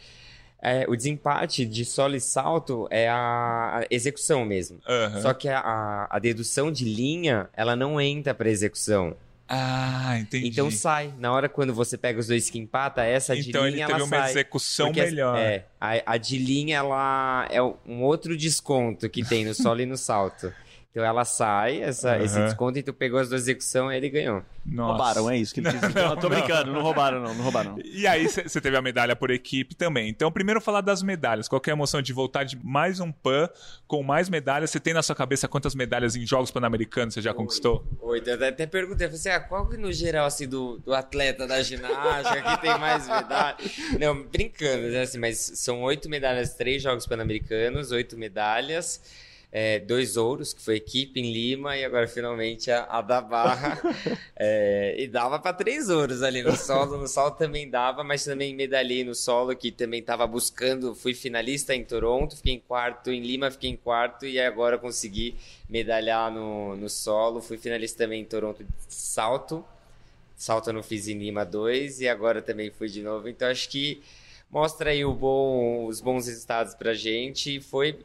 [0.65, 4.79] É, o desempate de solo e salto é a, execução mesmo.
[4.89, 5.21] Aham.
[5.21, 9.17] Só que a, a, dedução de linha, ela não entra pra execução.
[9.49, 10.47] Ah, entendi.
[10.47, 11.13] Então sai.
[11.19, 13.99] Na hora quando você pega os dois que empata, essa de Então ele linha teve
[13.99, 14.31] ela uma sai.
[14.31, 15.37] execução Porque, melhor.
[15.37, 19.87] É, a, a de linha ela é um outro desconto que tem no solo e
[19.87, 20.55] no salto.
[20.93, 22.45] Então ela sai, essa, esse Aham.
[22.45, 24.43] desconto, e tu pegou as duas execuções e ele ganhou.
[24.65, 24.93] Nossa.
[24.93, 25.95] Roubaram, é isso que ele quis dizer.
[25.95, 27.77] Não, tô brincando, não roubaram, não, não roubaram.
[27.77, 27.83] não.
[27.83, 30.11] E aí você teve a medalha por equipe também.
[30.11, 31.49] Então, primeiro falar das medalhas.
[31.49, 33.49] Qual que é a emoção de voltar de mais um PAN
[33.87, 34.69] com mais medalhas?
[34.71, 37.83] Você tem na sua cabeça quantas medalhas em Jogos Pan-Americanos você já conquistou?
[38.03, 38.29] Oito.
[38.29, 41.63] Eu até perguntei, falei assim, ah, qual que no geral, assim, do, do atleta da
[41.63, 43.57] ginástica que tem mais medalha?
[43.99, 49.01] Não, brincando, né, assim, mas são oito medalhas, três Jogos Pan-Americanos, oito medalhas,
[49.53, 53.79] é, dois ouros, que foi equipe em Lima, e agora finalmente a, a da Barra.
[54.45, 58.53] É, e dava para três ouros ali no solo, no solo também dava, mas também
[58.53, 63.21] medalhei no solo, que também estava buscando, fui finalista em Toronto, fiquei em quarto, em
[63.21, 65.37] Lima fiquei em quarto, e agora consegui
[65.69, 67.41] medalhar no, no solo.
[67.41, 69.65] Fui finalista também em Toronto de salto.
[70.37, 73.29] Salto eu não fiz em Lima 2 e agora também fui de novo.
[73.29, 74.03] Então acho que
[74.51, 77.61] mostra aí bom, os bons resultados pra gente.
[77.61, 77.99] Foi,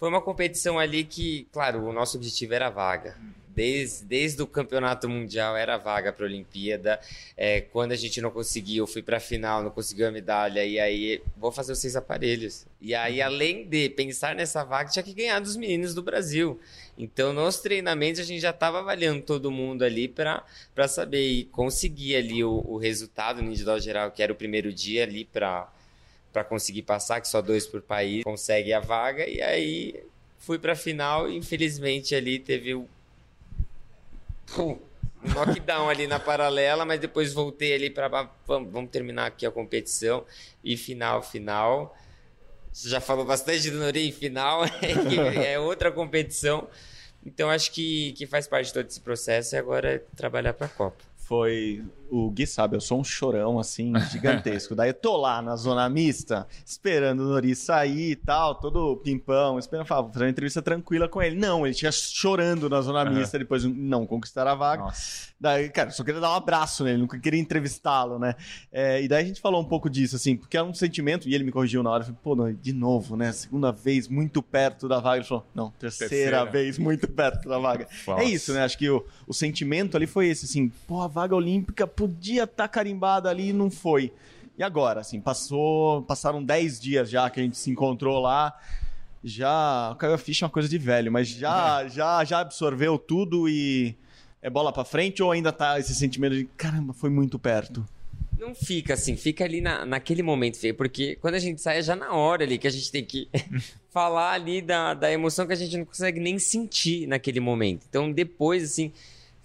[0.00, 3.14] foi uma competição ali que, claro, o nosso objetivo era vaga.
[3.54, 6.98] Desde, desde o campeonato mundial era vaga para a Olimpíada.
[7.36, 10.64] É, quando a gente não conseguiu, fui para a final, não conseguiu a medalha.
[10.64, 12.64] E aí, vou fazer os seis aparelhos.
[12.80, 16.58] E aí, além de pensar nessa vaga, tinha que ganhar dos meninos do Brasil.
[16.96, 20.42] Então, nos treinamentos, a gente já estava avaliando todo mundo ali para
[20.88, 25.02] saber e conseguir ali o, o resultado no individual geral, que era o primeiro dia
[25.02, 25.70] ali para
[26.32, 29.28] para conseguir passar, que só dois por país consegue a vaga.
[29.28, 30.02] E aí,
[30.38, 32.88] fui para a final infelizmente, ali teve o
[34.58, 34.78] um
[35.22, 38.08] knockdown ali na paralela, mas depois voltei ali para
[38.46, 40.24] vamos, vamos terminar aqui a competição
[40.64, 41.96] e final, final.
[42.72, 44.62] Você já falou bastante do em final,
[45.44, 46.68] é outra competição.
[47.24, 50.66] Então acho que, que faz parte de todo esse processo e agora é trabalhar para
[50.66, 51.04] a Copa.
[51.16, 51.84] Foi.
[52.10, 54.74] O Gui sabe, eu sou um chorão, assim, gigantesco.
[54.74, 59.58] Daí eu tô lá na zona mista, esperando o Nori sair e tal, todo pimpão,
[59.58, 61.36] esperando falar, vou fazer uma entrevista tranquila com ele.
[61.36, 63.10] Não, ele tinha chorando na zona Aham.
[63.10, 64.82] mista, depois não conquistar a vaga.
[64.82, 65.30] Nossa.
[65.40, 68.34] Daí, cara, só queria dar um abraço nele, nunca queria entrevistá-lo, né?
[68.70, 71.34] É, e daí a gente falou um pouco disso, assim, porque é um sentimento, e
[71.34, 73.32] ele me corrigiu na hora, eu falei, pô, não, de novo, né?
[73.32, 75.18] Segunda vez, muito perto da vaga.
[75.18, 76.44] Ele falou, não, terceira, Terceira.
[76.44, 77.88] vez, muito perto da vaga.
[78.06, 78.22] Nossa.
[78.22, 78.64] É isso, né?
[78.64, 82.66] Acho que o, o sentimento ali foi esse, assim, pô, a vaga olímpica podia estar
[82.66, 84.10] carimbada ali e não foi.
[84.56, 88.58] E agora, assim, passou, passaram 10 dias já que a gente se encontrou lá.
[89.22, 93.46] Já caiu a ficha é uma coisa de velho, mas já, já, já absorveu tudo
[93.50, 93.94] e
[94.40, 97.86] é bola pra frente ou ainda tá esse sentimento de caramba, foi muito perto?
[98.38, 101.82] Não fica assim, fica ali na, naquele momento, Fê, porque quando a gente sai é
[101.82, 103.28] já na hora ali que a gente tem que
[103.92, 107.84] falar ali da, da emoção que a gente não consegue nem sentir naquele momento.
[107.90, 108.90] Então depois, assim,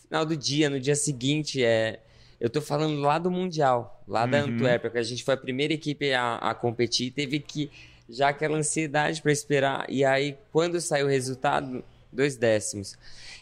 [0.05, 1.99] final do dia, no dia seguinte, é.
[2.39, 4.53] Eu tô falando lá do Mundial, lá da Uhum.
[4.53, 7.71] Antuérpia, que a gente foi a primeira equipe a, a competir, teve que
[8.09, 9.85] já aquela ansiedade para esperar.
[9.89, 11.83] E aí, quando saiu o resultado,
[12.15, 12.97] dois décimos.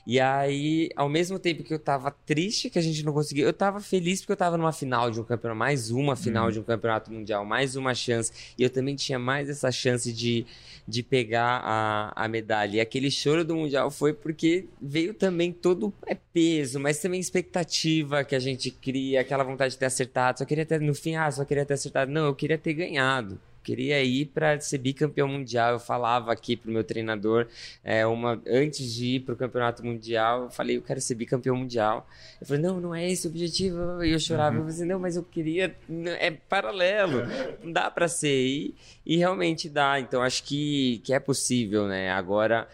[0.05, 3.53] E aí, ao mesmo tempo que eu tava triste que a gente não conseguiu, eu
[3.53, 6.63] tava feliz porque eu tava numa final de um campeonato, mais uma final de um
[6.63, 8.53] campeonato mundial, mais uma chance.
[8.57, 10.45] E eu também tinha mais essa chance de,
[10.85, 12.77] de pegar a, a medalha.
[12.77, 18.25] E aquele choro do mundial foi porque veio também todo é peso, mas também expectativa
[18.25, 20.39] que a gente cria, aquela vontade de ter acertado.
[20.39, 22.11] Só queria ter, no fim, ah, só queria ter acertado.
[22.11, 25.73] Não, eu queria ter ganhado queria ir para ser bicampeão mundial.
[25.73, 27.47] Eu falava aqui pro meu treinador,
[27.83, 32.07] é, uma antes de ir pro campeonato mundial, eu falei, eu quero ser bicampeão mundial.
[32.39, 34.03] Eu falei, não, não é esse o objetivo.
[34.03, 35.75] E eu chorava, eu falei, não, mas eu queria,
[36.19, 37.23] é paralelo,
[37.63, 38.45] não dá para ser.
[38.45, 39.99] E, e realmente dá.
[39.99, 42.11] Então acho que, que é possível, né?
[42.11, 42.67] Agora,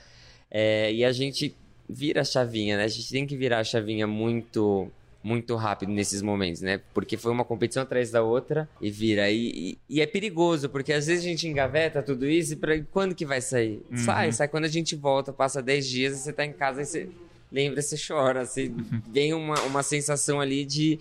[0.49, 1.55] é, e a gente
[1.87, 2.83] vira a chavinha, né?
[2.83, 6.79] A gente tem que virar a chavinha muito muito rápido nesses momentos, né?
[6.93, 9.29] Porque foi uma competição atrás da outra e vira.
[9.29, 12.81] E, e, e é perigoso, porque às vezes a gente engaveta tudo isso e pra,
[12.91, 13.81] quando que vai sair?
[13.91, 13.97] Uhum.
[13.97, 17.09] Sai, sai quando a gente volta, passa 10 dias, você tá em casa e você
[17.51, 18.71] lembra, você chora, você
[19.11, 20.99] vem uma, uma sensação ali de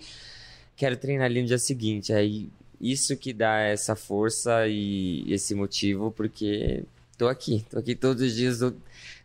[0.75, 2.11] quero treinar ali no dia seguinte.
[2.11, 6.83] Aí isso que dá essa força e esse motivo, porque
[7.17, 8.61] tô aqui, tô aqui todos os dias.
[8.61, 8.73] Eu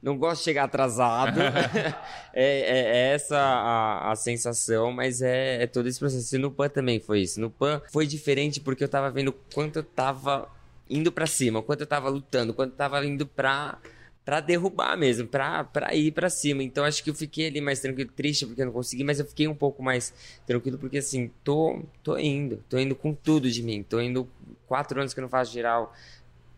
[0.05, 1.41] não gosto de chegar atrasado.
[2.33, 6.37] é, é- é essa a, a sensação, mas é, é todo esse processo.
[6.37, 7.41] E no PAN também foi isso.
[7.41, 10.49] No PAN foi diferente porque eu tava vendo quanto eu tava
[10.89, 13.79] indo pra cima, quanto eu tava lutando, quanto eu tava indo pra,
[14.23, 16.63] pra derrubar mesmo, pra, pra ir pra cima.
[16.63, 19.25] Então acho que eu fiquei ali mais tranquilo, triste porque eu não consegui, mas eu
[19.27, 20.13] fiquei um pouco mais
[20.47, 23.83] tranquilo porque assim, tô, tô indo, tô indo com tudo de mim.
[23.83, 24.29] Tô indo
[24.67, 25.95] quatro anos que eu não faço geral.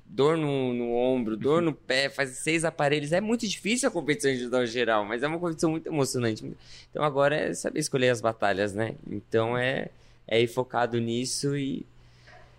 [0.08, 3.12] Dor no, no ombro, dor no pé, faz seis aparelhos.
[3.12, 6.44] É muito difícil a competição individual geral, mas é uma competição muito emocionante.
[6.90, 8.94] Então agora é saber escolher as batalhas, né?
[9.10, 9.88] Então é,
[10.26, 11.84] é ir focado nisso e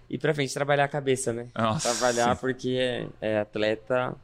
[0.09, 1.47] ir pra frente, trabalhar a cabeça, né?
[1.55, 4.15] Nossa, trabalhar porque é, é atleta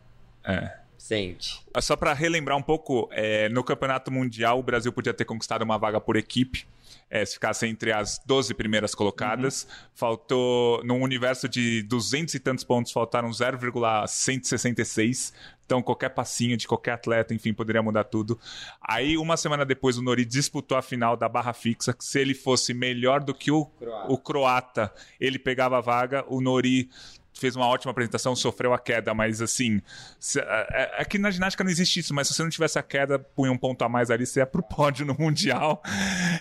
[0.44, 0.83] É.
[1.04, 1.62] sente.
[1.82, 5.78] Só para relembrar um pouco, é, no Campeonato Mundial o Brasil podia ter conquistado uma
[5.78, 6.66] vaga por equipe,
[7.10, 9.68] é, se ficasse entre as 12 primeiras colocadas.
[9.94, 15.34] Faltou, num universo de 200 e tantos pontos, faltaram 0,166.
[15.66, 18.40] Então, qualquer passinho de qualquer atleta, enfim, poderia mudar tudo.
[18.82, 21.92] Aí, uma semana depois, o Nori disputou a final da barra fixa.
[21.94, 24.14] Que se ele fosse melhor do que o Croata.
[24.14, 26.24] o croata, ele pegava a vaga.
[26.28, 26.90] O Nori
[27.34, 29.82] fez uma ótima apresentação, sofreu a queda, mas assim,
[30.20, 32.84] se- é, é que na ginástica não existe isso, mas se você não tivesse a
[32.84, 35.82] queda, punha um ponto a mais ali, você ia pro pódio no Mundial.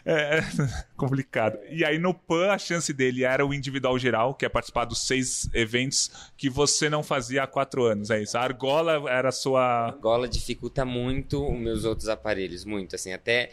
[0.05, 0.43] É é
[0.97, 1.59] complicado.
[1.71, 5.07] E aí no PAN, a chance dele era o individual geral, que é participar dos
[5.07, 8.37] seis eventos que você não fazia há quatro anos, é isso.
[8.39, 9.97] A argola era a sua...
[10.01, 13.51] Gola dificulta muito os meus outros aparelhos, muito, assim, até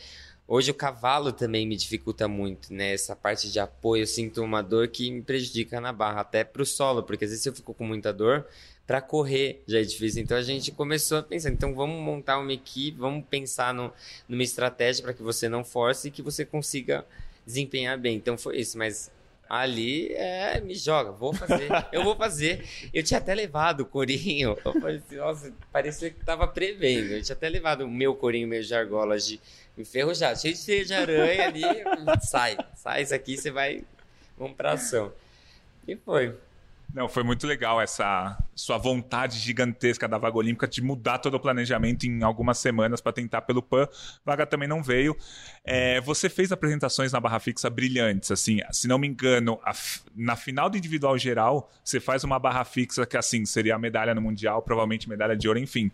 [0.50, 4.64] hoje o cavalo também me dificulta muito, né, essa parte de apoio, eu sinto uma
[4.64, 7.86] dor que me prejudica na barra, até pro solo, porque às vezes eu fico com
[7.86, 8.48] muita dor,
[8.88, 12.52] para correr já é difícil, então a gente começou a pensar, então vamos montar uma
[12.52, 13.94] equipe, vamos pensar no,
[14.28, 17.06] numa estratégia para que você não force e que você consiga
[17.46, 19.12] desempenhar bem, então foi isso, mas...
[19.48, 22.64] Ali, é, me joga, vou fazer, eu vou fazer.
[22.94, 27.14] Eu tinha até levado o corinho, eu falei assim, nossa, parecia que tava prevendo.
[27.14, 29.40] Eu tinha até levado o meu corinho, meu de argolas de
[29.82, 31.64] enferrujado, cheio de teia de aranha ali.
[32.22, 33.84] sai, sai isso aqui, você vai,
[34.38, 35.12] vamos pra ação.
[35.88, 36.36] E foi.
[36.94, 41.40] Não, foi muito legal essa sua vontade gigantesca da vaga olímpica de mudar todo o
[41.40, 43.88] planejamento em algumas semanas para tentar pelo PAN.
[44.26, 45.16] Vaga também não veio.
[45.64, 49.72] É, você fez apresentações na barra fixa brilhantes, assim, se não me engano, a
[50.14, 54.14] na final do individual geral, você faz uma barra fixa que assim seria a medalha
[54.14, 55.90] no mundial, provavelmente medalha de ouro, enfim.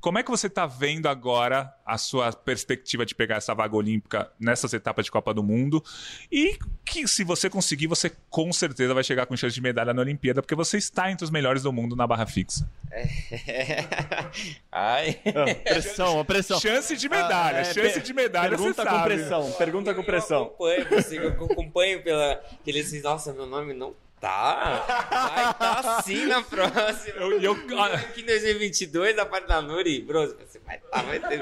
[0.00, 4.28] Como é que você está vendo agora a sua perspectiva de pegar essa vaga olímpica
[4.40, 5.84] nessas etapas de Copa do Mundo?
[6.32, 10.02] E que se você conseguir, você com certeza vai chegar com chance de medalha na
[10.02, 12.68] Olimpíada, porque você está entre os melhores do mundo na barra fixa.
[14.72, 15.18] Ai.
[15.64, 16.60] Pressão, a pressão.
[16.60, 19.04] Chance de medalha, Ah, é, chance de medalha, Pergunta com sabe.
[19.04, 20.38] pressão, pergunta com pressão.
[20.38, 22.36] Eu acompanho, eu acompanho pela.
[22.64, 24.84] Que eles dizem, nossa, meu nome não tá.
[25.10, 27.16] Vai tá sim na próxima.
[27.20, 31.38] Eu- eu- Aqui em 2022, a parte da Nuri, bro, você vai tá, vai ter.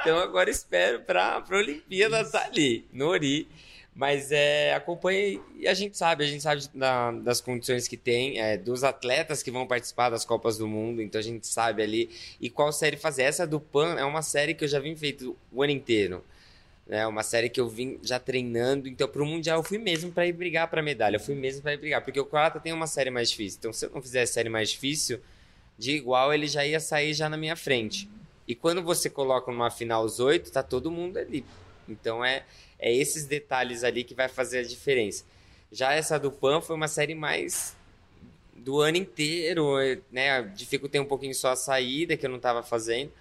[0.00, 3.48] Então agora espero pra, pra Olimpíada tá ali, Nuri.
[3.94, 8.40] Mas é, acompanha e a gente sabe, a gente sabe da- das condições que tem,
[8.40, 12.08] é, dos atletas que vão participar das Copas do Mundo, então a gente sabe ali.
[12.40, 13.24] E qual série fazer?
[13.24, 16.24] Essa do PAN é uma série que eu já vim feito o ano inteiro
[16.86, 17.06] né?
[17.06, 18.88] Uma série que eu vim já treinando.
[18.88, 21.16] Então, pro Mundial eu fui mesmo pra ir brigar pra medalha.
[21.16, 22.02] Eu fui mesmo pra ir brigar.
[22.02, 23.58] Porque o croata tem uma série mais difícil.
[23.60, 25.20] Então, se eu não fizer a série mais difícil,
[25.78, 28.10] de igual ele já ia sair já na minha frente.
[28.46, 31.44] E quando você coloca numa final os oito, tá todo mundo ali.
[31.88, 32.42] Então, é,
[32.80, 35.24] é esses detalhes ali que vai fazer a diferença.
[35.70, 37.76] Já essa do Pan foi uma série mais
[38.56, 39.76] do ano inteiro,
[40.10, 40.42] né?
[40.42, 43.12] Dificultei um pouquinho só a saída, que eu não estava fazendo.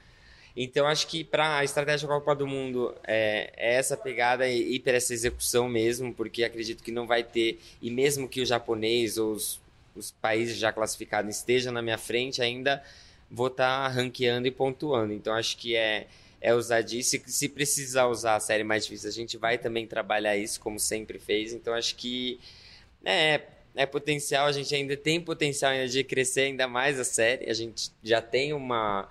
[0.56, 4.80] Então, acho que para a estratégia Copa do Mundo é, é essa pegada e ir
[4.80, 9.18] para essa execução mesmo, porque acredito que não vai ter, e mesmo que o japonês
[9.18, 9.62] ou os,
[9.96, 12.84] os países já classificados estejam na minha frente, ainda
[13.30, 15.14] vou estar ranqueando e pontuando.
[15.14, 16.08] Então, acho que é,
[16.42, 17.16] é usar disso.
[17.16, 20.80] E se precisar usar a série mais difícil, a gente vai também trabalhar isso, como
[20.80, 21.54] sempre fez.
[21.54, 22.40] Então, acho que
[23.04, 23.42] é,
[23.76, 27.50] é potencial, a gente ainda tem potencial ainda de crescer ainda mais a série.
[27.50, 29.10] A gente já tem uma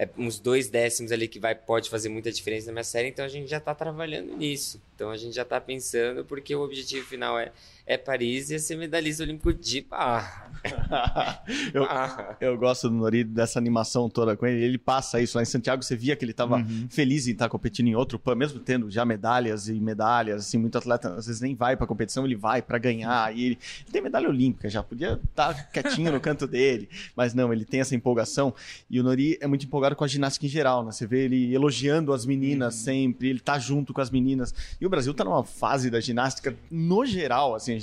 [0.00, 3.22] é, uns dois décimos ali que vai pode fazer muita diferença na minha série, então
[3.22, 4.80] a gente já está trabalhando nisso.
[4.94, 7.52] Então a gente já está pensando porque o objetivo final é
[7.90, 10.48] é Paris e é ser medalhista olímpico de barra.
[11.74, 12.36] eu, Barra.
[12.40, 14.62] eu gosto do Nori dessa animação toda com ele.
[14.62, 15.82] Ele passa isso lá em Santiago.
[15.82, 19.04] Você via que ele estava feliz em estar competindo em outro PAN, mesmo tendo já
[19.04, 20.46] medalhas e medalhas.
[20.46, 23.34] Assim, muito atleta às vezes nem vai para competição, ele vai para ganhar.
[23.34, 27.52] E ele, ele tem medalha olímpica, já podia estar quietinho no canto dele, mas não,
[27.52, 28.54] ele tem essa empolgação.
[28.88, 30.92] E o Nori é muito empolgado com a ginástica em geral, né?
[30.92, 34.54] Você vê ele elogiando as meninas sempre, ele tá junto com as meninas.
[34.80, 37.79] E o Brasil tá numa fase da ginástica no geral, assim,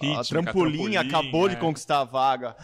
[0.00, 1.58] a trampolim, trampolim, acabou de é.
[1.58, 2.56] conquistar a vaga.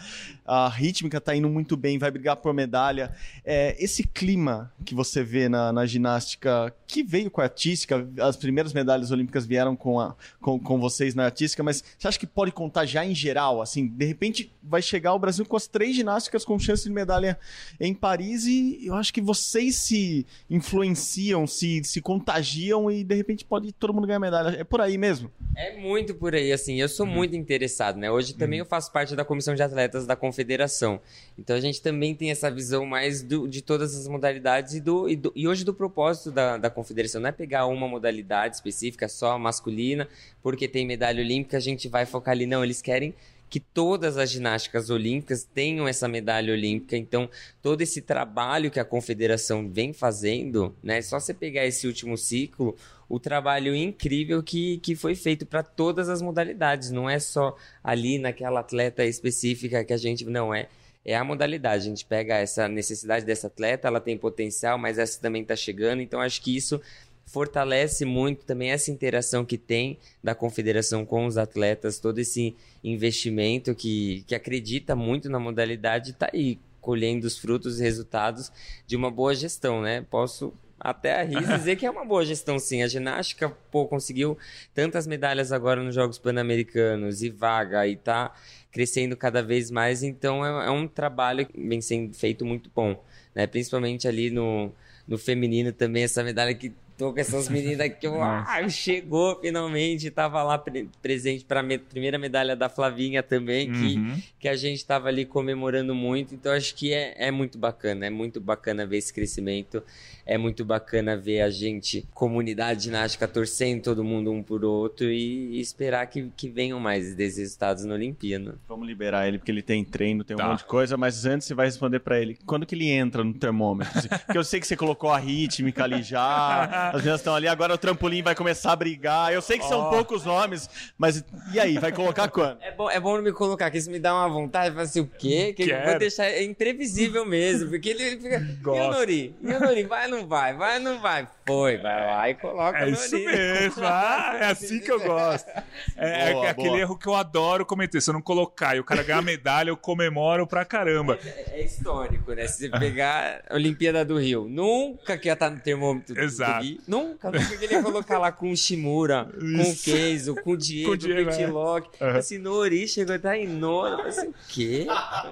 [0.47, 3.13] A rítmica tá indo muito bem, vai brigar por medalha.
[3.43, 8.37] É, esse clima que você vê na, na ginástica, que veio com a artística, as
[8.37, 12.25] primeiras medalhas olímpicas vieram com, a, com, com vocês na artística, mas você acha que
[12.25, 13.61] pode contar já em geral?
[13.61, 17.37] Assim, de repente vai chegar o Brasil com as três ginásticas com chance de medalha
[17.79, 23.43] em Paris e eu acho que vocês se influenciam, se, se contagiam e de repente
[23.43, 24.55] pode todo mundo ganhar medalha.
[24.57, 25.29] É por aí mesmo?
[25.55, 26.79] É muito por aí, assim.
[26.79, 28.09] Eu sou muito interessado, né?
[28.11, 30.99] Hoje também eu faço parte da comissão de atletas da confederação.
[31.37, 35.09] Então a gente também tem essa visão mais do- de todas as modalidades e, do,
[35.09, 39.07] e, do- e hoje do propósito da, da confederação não é pegar uma modalidade específica,
[39.07, 40.07] só masculina,
[40.43, 42.45] porque tem medalha olímpica, a gente vai focar ali.
[42.45, 43.13] Não, eles querem
[43.49, 46.97] que todas as ginásticas olímpicas tenham essa medalha olímpica.
[46.97, 47.29] Então,
[47.61, 51.01] todo esse trabalho que a confederação vem fazendo, né?
[51.01, 52.75] Só você pegar esse último ciclo,
[53.09, 56.91] o trabalho incrível que, que foi feito para todas as modalidades.
[56.91, 60.25] Não é só ali naquela atleta específica que a gente.
[60.25, 60.67] Não, é.
[61.05, 61.83] É a modalidade.
[61.85, 66.01] A gente pega essa necessidade dessa atleta, ela tem potencial, mas essa também está chegando.
[66.01, 66.81] Então, acho que isso
[67.27, 73.75] fortalece muito também essa interação que tem da confederação com os atletas, todo esse investimento
[73.75, 78.49] que, que acredita muito na modalidade está aí colhendo os frutos e resultados
[78.87, 80.05] de uma boa gestão, né?
[80.09, 82.81] Posso até arriscar dizer que é uma boa gestão, sim.
[82.81, 84.37] A ginástica, pô, conseguiu
[84.73, 88.33] tantas medalhas agora nos Jogos Pan-Americanos e vaga e tá
[88.71, 93.03] crescendo cada vez mais, então é, é um trabalho que vem sendo feito muito bom,
[93.35, 93.45] né?
[93.45, 94.71] Principalmente ali no,
[95.05, 100.41] no feminino também, essa medalha que tô com essas meninas que uau, chegou finalmente, tava
[100.43, 104.21] lá pre- presente para a primeira medalha da Flavinha também, que, Uhum.
[104.39, 108.09] que a gente tava ali comemorando muito, então acho que é, é muito bacana, é
[108.09, 109.83] muito bacana ver esse crescimento,
[110.27, 115.55] é muito bacana ver a gente, comunidade ginástica, torcendo todo mundo um por outro e,
[115.57, 118.55] e esperar que, que venham mais desses resultados na Olimpíada.
[118.67, 120.49] Vamos liberar ele, porque ele tem treino, tem um Tá.
[120.49, 122.37] monte de coisa, mas antes você vai responder pra ele.
[122.45, 123.97] Quando que ele entra no termômetro?
[123.97, 124.07] assim?
[124.27, 127.73] Porque eu sei que você colocou a rítmica ali já, as meninas estão ali, agora
[127.73, 129.33] o trampolim vai começar a brigar.
[129.33, 129.89] Eu sei que são Ó.
[129.89, 132.61] poucos nomes, mas e aí, vai colocar quando?
[132.61, 134.99] É bom, é bom não me colocar, que isso me dá uma vontade, fala assim,
[134.99, 135.53] o quê?
[135.55, 138.91] Que vou deixar é imprevisível mesmo, porque ele, ele fica, e o Gosto.
[138.91, 139.35] Nori?
[139.41, 139.83] E o Nori?
[139.83, 140.53] Vai ou vai?
[140.53, 141.27] Vai não vai?
[141.47, 143.83] Foi, vai lá e coloca É isso mesmo.
[143.85, 145.49] Ah, é assim que eu gosto.
[145.95, 146.79] É, Boa, é aquele boa.
[146.79, 148.01] erro que eu adoro cometer.
[148.01, 151.17] Se eu não colocar e o cara ganhar a medalha, eu comemoro pra caramba.
[151.23, 152.47] É histórico, né?
[152.47, 156.59] Se você pegar a Olimpíada do Rio, nunca que ia estar no termômetro do- Exato.
[156.59, 156.81] do Gui.
[156.87, 159.85] Nunca, nunca que ele ia colocar lá com o Shimura, com o Isso.
[159.85, 162.17] Keizo, com o Diego, Com o Diego, com é.
[162.17, 163.89] Assim, Nori chegou a estar em nono.
[163.93, 164.87] Eu falei assim, o quê?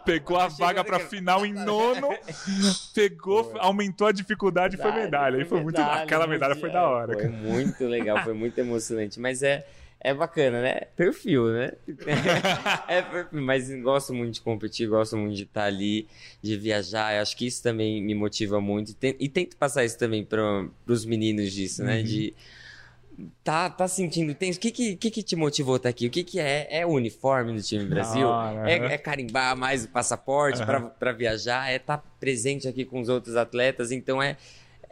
[0.05, 2.09] Pegou a vaga pra final em nono,
[2.93, 5.37] pegou, aumentou a dificuldade e foi medalha.
[5.37, 7.13] Aí foi muito, aquela medalha foi da hora.
[7.13, 7.33] Foi cara.
[7.33, 9.19] muito legal, foi muito emocionante.
[9.19, 9.65] Mas é,
[9.99, 10.81] é bacana, né?
[10.95, 11.71] Perfil, né?
[12.87, 16.07] é perfil, mas gosto muito de competir, gosto muito de estar ali,
[16.41, 17.15] de viajar.
[17.15, 18.91] Eu acho que isso também me motiva muito.
[18.91, 22.01] E, ten- e tento passar isso também para os meninos disso, né?
[22.01, 22.33] De
[23.43, 24.57] tá, tá sentindo tenso.
[24.57, 26.07] O que que, que que te motivou a estar aqui?
[26.07, 26.67] O que que é?
[26.69, 28.27] É o uniforme do time Brasil?
[28.27, 30.91] hora, é, é carimbar mais o passaporte Aham.
[30.99, 31.71] para viajar?
[31.71, 33.91] É estar presente aqui com os outros atletas?
[33.91, 34.37] Então é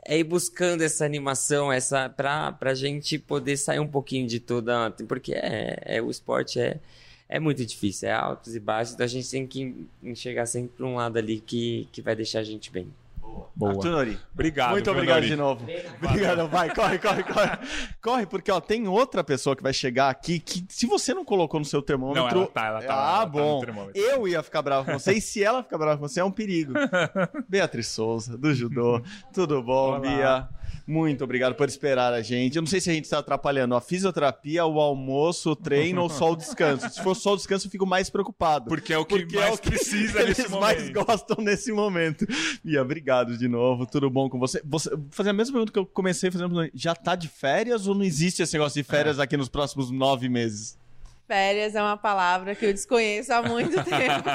[0.05, 4.91] é ir buscando essa animação, essa pra, pra gente poder sair um pouquinho de toda.
[5.07, 6.79] Porque é, é o esporte é,
[7.29, 10.85] é muito difícil, é altos e baixos, então a gente tem que enxergar sempre pra
[10.85, 12.87] um lado ali que, que vai deixar a gente bem.
[13.55, 13.71] Boa.
[13.73, 14.19] Arthur Nori.
[14.33, 14.71] Obrigado.
[14.71, 15.27] Muito obrigado Nori?
[15.29, 15.65] de novo.
[16.03, 17.49] Obrigado, vai, corre, corre, corre.
[18.01, 21.59] Corre, porque ó, tem outra pessoa que vai chegar aqui que se você não colocou
[21.59, 22.23] no seu termômetro.
[22.23, 23.59] Não, ela tá, ela tá, Ah, ela tá no bom.
[23.59, 24.01] termômetro.
[24.01, 26.31] eu ia ficar bravo com você, e se ela ficar brava com você, é um
[26.31, 26.73] perigo.
[27.47, 29.01] Beatriz Souza, do Judô.
[29.33, 29.99] Tudo bom, Olá.
[29.99, 30.49] Bia?
[30.85, 32.55] Muito obrigado por esperar a gente.
[32.55, 36.09] Eu não sei se a gente está atrapalhando a fisioterapia, o almoço, o treino ou
[36.09, 36.89] só o descanso.
[36.89, 38.65] Se for só o descanso, eu fico mais preocupado.
[38.67, 41.05] Porque é o que Porque mais é o que precisa eles nesse mais momento.
[41.05, 42.25] gostam nesse momento.
[42.63, 43.85] Bia, obrigado de novo.
[43.85, 44.61] Tudo bom com você?
[44.65, 46.69] você vou fazer a mesma pergunta que eu comecei fazendo.
[46.73, 50.29] Já tá de férias ou não existe esse negócio de férias aqui nos próximos nove
[50.29, 50.77] meses?
[51.27, 54.29] Férias é uma palavra que eu desconheço há muito tempo.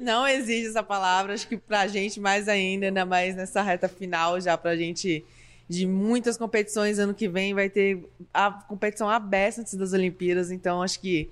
[0.00, 4.40] Não existe essa palavra, acho que pra gente mais ainda, ainda mais nessa reta final,
[4.40, 5.24] já pra gente
[5.68, 10.82] de muitas competições ano que vem vai ter a competição aberta antes das Olimpíadas, então
[10.82, 11.30] acho que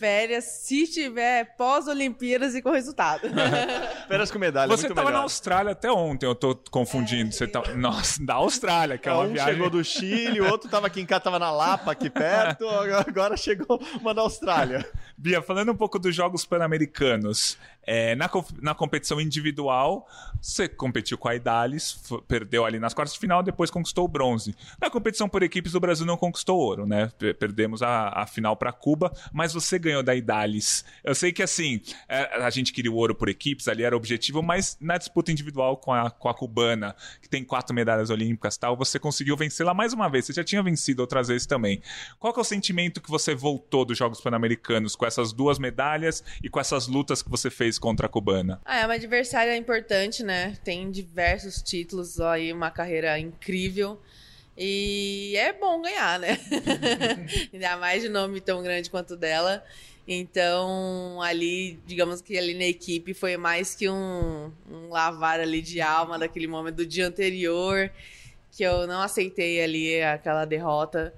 [0.00, 3.28] férias, se tiver pós-Olimpíadas e com resultado.
[4.08, 5.18] Férias com medalha, Você muito tava na.
[5.18, 7.30] Austrália até ontem, eu tô confundindo.
[7.30, 7.62] Você tá...
[7.76, 9.52] Nossa, da Austrália, que é uma um viagem.
[9.52, 12.66] chegou do Chile, o outro tava aqui em casa, tava na Lapa, aqui perto,
[13.06, 14.88] agora chegou uma da Austrália.
[15.18, 20.06] Bia, falando um pouco dos Jogos Pan-Americanos, É, na, na competição individual,
[20.40, 24.54] você competiu com a Idalis, perdeu ali nas quartas de final, depois conquistou o bronze.
[24.80, 27.10] Na competição por equipes, o Brasil não conquistou ouro, né?
[27.38, 30.84] Perdemos a, a final para Cuba, mas você ganhou da Idalis.
[31.02, 33.98] Eu sei que, assim, é, a gente queria o ouro por equipes, ali era o
[33.98, 38.56] objetivo, mas na disputa individual com a, com a cubana, que tem quatro medalhas olímpicas
[38.56, 40.26] tal, você conseguiu vencê-la mais uma vez.
[40.26, 41.82] Você já tinha vencido outras vezes também.
[42.18, 46.48] Qual é o sentimento que você voltou dos Jogos Pan-Americanos com essas duas medalhas e
[46.48, 48.60] com essas lutas que você fez contra a cubana?
[48.64, 50.56] Ah, é uma adversária importante, né?
[50.64, 54.00] Tem diversos títulos aí, uma carreira incrível.
[54.56, 56.38] E é bom ganhar, né?
[57.52, 59.64] Ainda mais de nome tão grande quanto o dela.
[60.06, 65.80] Então, ali, digamos que ali na equipe foi mais que um, um lavar ali de
[65.80, 67.90] alma daquele momento do dia anterior,
[68.50, 71.14] que eu não aceitei ali aquela derrota.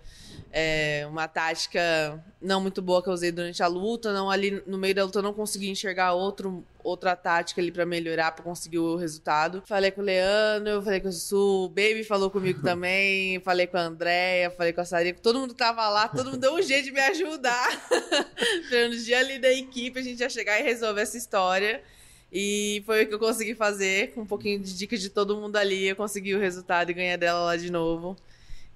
[0.55, 4.77] É uma tática não muito boa que eu usei durante a luta, não ali no
[4.77, 8.79] meio da luta eu não consegui enxergar outro, outra tática ali pra melhorar, pra conseguir
[8.79, 9.63] o resultado.
[9.65, 13.79] Falei com o Leandro, falei com o Su, o Baby falou comigo também, falei com
[13.79, 16.85] a Andréia, falei com a Sarico, todo mundo tava lá, todo mundo deu um jeito
[16.85, 17.69] de me ajudar.
[18.69, 21.83] pra no dia ali da equipe a gente ia chegar e resolver essa história.
[22.31, 25.57] E foi o que eu consegui fazer, com um pouquinho de dicas de todo mundo
[25.57, 28.17] ali, eu consegui o resultado e ganhar dela lá de novo.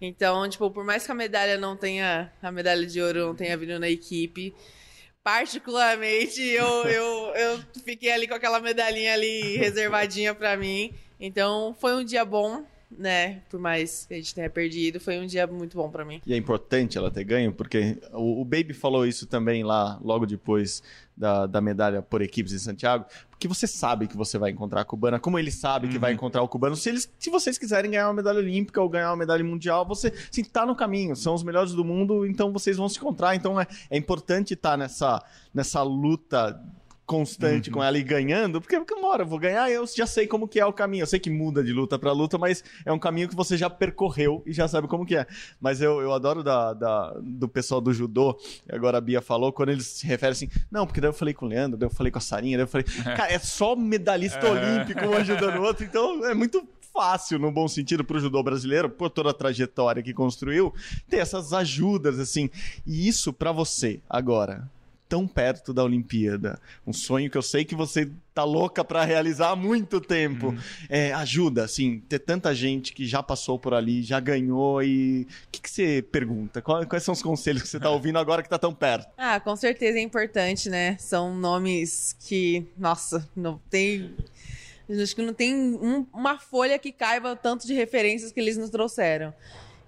[0.00, 3.56] Então, tipo, por mais que a medalha não tenha, a medalha de ouro não tenha
[3.56, 4.54] vindo na equipe,
[5.22, 10.94] particularmente eu, eu, eu fiquei ali com aquela medalhinha ali reservadinha pra mim.
[11.18, 12.64] Então, foi um dia bom,
[12.98, 13.42] né?
[13.50, 16.20] Por mais que a gente tenha perdido, foi um dia muito bom pra mim.
[16.26, 20.26] E é importante ela ter ganho, porque o, o Baby falou isso também lá, logo
[20.26, 20.82] depois
[21.16, 24.84] da, da medalha por equipes em Santiago, porque você sabe que você vai encontrar a
[24.84, 26.76] cubana, como ele sabe que vai encontrar o cubano.
[26.76, 30.08] Se, eles, se vocês quiserem ganhar uma medalha olímpica ou ganhar uma medalha mundial, você
[30.08, 33.34] assim, tá no caminho, são os melhores do mundo, então vocês vão se encontrar.
[33.34, 35.22] Então é, é importante estar nessa,
[35.54, 36.60] nessa luta
[37.06, 40.26] constante com ela e ganhando, porque, porque uma hora eu vou ganhar eu já sei
[40.26, 41.02] como que é o caminho.
[41.02, 43.70] Eu sei que muda de luta pra luta, mas é um caminho que você já
[43.70, 45.26] percorreu e já sabe como que é.
[45.60, 48.36] Mas eu, eu adoro da, da- do pessoal do judô,
[48.70, 51.32] e agora a Bia falou, quando eles se referem assim, não, porque daí eu falei
[51.32, 52.84] com o Leandro, daí eu falei com a Sarinha, daí eu falei,
[53.16, 57.68] cara, é só medalhista olímpico um ajudando o outro, então é muito fácil, no bom
[57.68, 60.74] sentido, pro judô brasileiro, por toda a trajetória que construiu,
[61.08, 62.48] ter essas ajudas, assim.
[62.86, 64.66] E isso pra você, agora,
[65.08, 66.58] tão perto da Olimpíada.
[66.86, 70.54] Um sonho que eu sei que você tá louca pra realizar há muito tempo.
[70.88, 75.22] É, ajuda, assim, ter tanta gente que já passou por ali, já ganhou e...
[75.46, 76.60] O que, que você pergunta?
[76.60, 79.08] Qual- Quais são os conselhos que você tá ouvindo agora que tá tão perto?
[79.16, 80.96] Ah, com certeza é importante, né?
[80.98, 84.14] São nomes que, nossa, não tem.
[84.88, 88.56] Acho que não tem um- uma folha que caiba o tanto de referências que eles
[88.56, 89.32] nos trouxeram.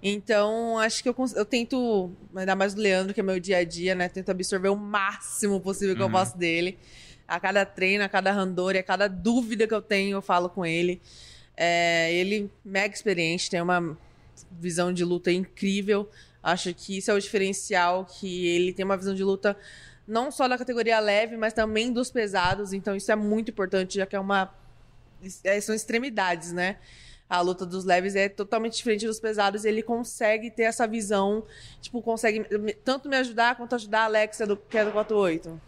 [0.01, 3.63] Então, acho que eu, eu tento, ainda mais do Leandro, que é meu dia a
[3.63, 4.07] dia, né?
[4.07, 6.77] Tento absorver o máximo possível que eu posso dele.
[7.27, 10.65] A cada treino, a cada randori, a cada dúvida que eu tenho, eu falo com
[10.65, 11.01] ele.
[11.55, 13.97] É, ele mega experiente, tem uma
[14.51, 16.09] visão de luta incrível.
[16.41, 19.57] Acho que isso é o diferencial, que ele tem uma visão de luta
[20.07, 22.73] não só da categoria leve, mas também dos pesados.
[22.73, 24.51] Então isso é muito importante, já que é uma
[25.43, 26.77] é, são extremidades, né?
[27.29, 29.63] A luta dos leves é totalmente diferente dos pesados.
[29.63, 31.43] Ele consegue ter essa visão,
[31.79, 32.43] tipo, consegue
[32.83, 35.61] tanto me ajudar quanto ajudar a Alexa, do, que é do 48.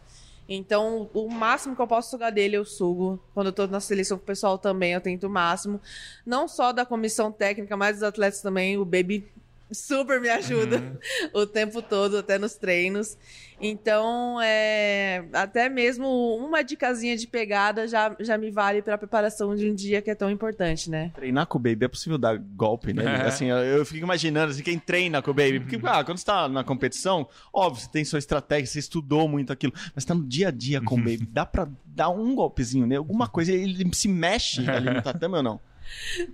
[0.49, 3.19] Então, o máximo que eu posso sugar dele, eu sugo.
[3.33, 5.79] Quando eu tô na seleção com o pessoal também, eu tento o máximo.
[6.25, 8.77] Não só da comissão técnica, mas dos atletas também.
[8.77, 9.31] O Baby
[9.71, 10.99] super me ajuda
[11.33, 13.17] o tempo todo, até nos treinos.
[13.63, 19.55] Então, é, até mesmo uma dicasinha de pegada já, já me vale para a preparação
[19.55, 21.11] de um dia que é tão importante, né?
[21.13, 23.07] Treinar com o Baby é possível dar golpe nele?
[23.07, 23.27] É.
[23.27, 25.59] Assim, eu, eu fico imaginando, assim, quem treina com o Baby.
[25.59, 29.53] Porque, ah, quando você tá na competição, óbvio, você tem sua estratégia, você estudou muito
[29.53, 31.27] aquilo, mas tá no dia a dia com o Baby.
[31.31, 32.95] Dá pra dar um golpezinho, né?
[32.95, 35.70] Alguma coisa, ele se mexe ali no tatame ou não?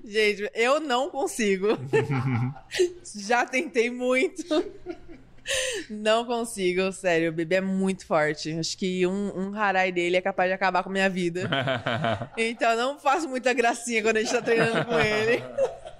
[0.03, 1.77] Gente, eu não consigo.
[3.15, 4.43] Já tentei muito.
[5.89, 7.29] Não consigo, sério.
[7.29, 8.51] O bebê é muito forte.
[8.51, 11.49] Acho que um, um harai dele é capaz de acabar com a minha vida.
[12.37, 15.43] Então não faço muita gracinha quando a gente tá treinando com ele.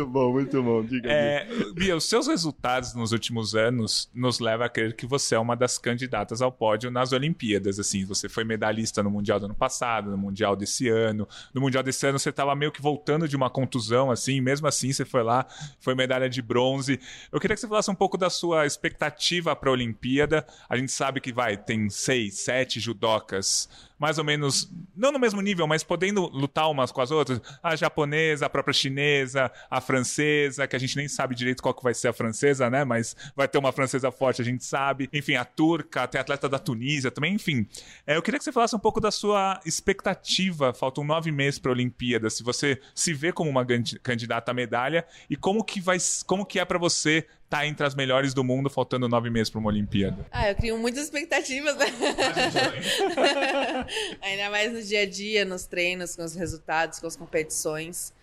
[0.00, 0.82] Muito bom, muito bom.
[0.82, 5.34] Diga É, Bia, os seus resultados nos últimos anos nos levam a crer que você
[5.34, 7.78] é uma das candidatas ao pódio nas Olimpíadas.
[7.78, 11.28] Assim, você foi medalhista no Mundial do ano passado, no Mundial desse ano.
[11.52, 14.92] No Mundial desse ano você estava meio que voltando de uma contusão, assim, mesmo assim
[14.92, 15.46] você foi lá,
[15.78, 16.98] foi medalha de bronze.
[17.30, 20.46] Eu queria que você falasse um pouco da sua expectativa para a Olimpíada.
[20.68, 23.68] A gente sabe que vai, tem seis, sete judocas
[24.00, 27.38] mais ou menos, não no mesmo nível, mas podendo lutar umas com as outras?
[27.62, 31.82] A japonesa, a própria chinesa, a francesa, que a gente nem sabe direito qual que
[31.82, 32.82] vai ser a francesa, né?
[32.82, 35.10] Mas vai ter uma francesa forte, a gente sabe.
[35.12, 37.66] Enfim, a turca, tem atleta da Tunísia também, enfim.
[38.06, 40.72] É, eu queria que você falasse um pouco da sua expectativa.
[40.72, 42.30] Faltam nove meses para a Olimpíada.
[42.30, 43.66] Se você se vê como uma
[44.02, 47.96] candidata à medalha e como que vai, como que é para você tá entre as
[47.96, 50.24] melhores do mundo, faltando nove meses para uma Olimpíada?
[50.30, 51.86] Ah, eu crio muitas expectativas, né?
[54.22, 58.14] Ainda mais no dia a dia, nos treinos, com os resultados, com as competições.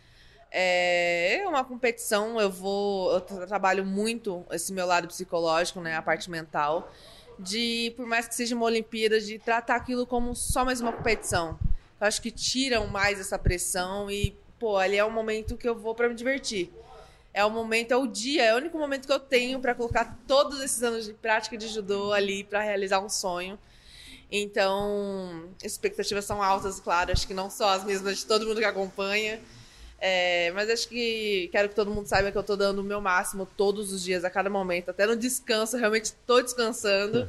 [0.50, 3.12] É uma competição, eu vou.
[3.12, 5.98] Eu trabalho muito esse meu lado psicológico, né?
[5.98, 6.90] A parte mental.
[7.38, 11.60] De, por mais que seja uma Olimpíada, de tratar aquilo como só mais uma competição.
[12.00, 15.78] Eu acho que tiram mais essa pressão e, pô, ali é um momento que eu
[15.78, 16.72] vou para me divertir
[17.38, 20.18] é o momento, é o dia, é o único momento que eu tenho para colocar
[20.28, 23.60] todos esses anos de prática de judô ali para realizar um sonho.
[24.32, 28.66] Então, expectativas são altas, claro, acho que não só as mesmas de todo mundo que
[28.66, 29.40] acompanha.
[30.00, 33.00] É, mas acho que quero que todo mundo saiba que eu estou dando o meu
[33.00, 37.28] máximo todos os dias, a cada momento, até no descanso, realmente estou descansando.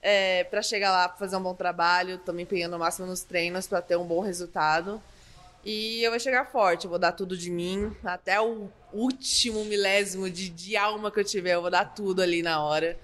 [0.00, 3.66] É, para chegar lá, pra fazer um bom trabalho, também pegando o máximo nos treinos
[3.66, 5.02] para ter um bom resultado.
[5.64, 10.28] E eu vou chegar forte, eu vou dar tudo de mim, até o último milésimo
[10.28, 12.98] de, de alma que eu tiver, eu vou dar tudo ali na hora.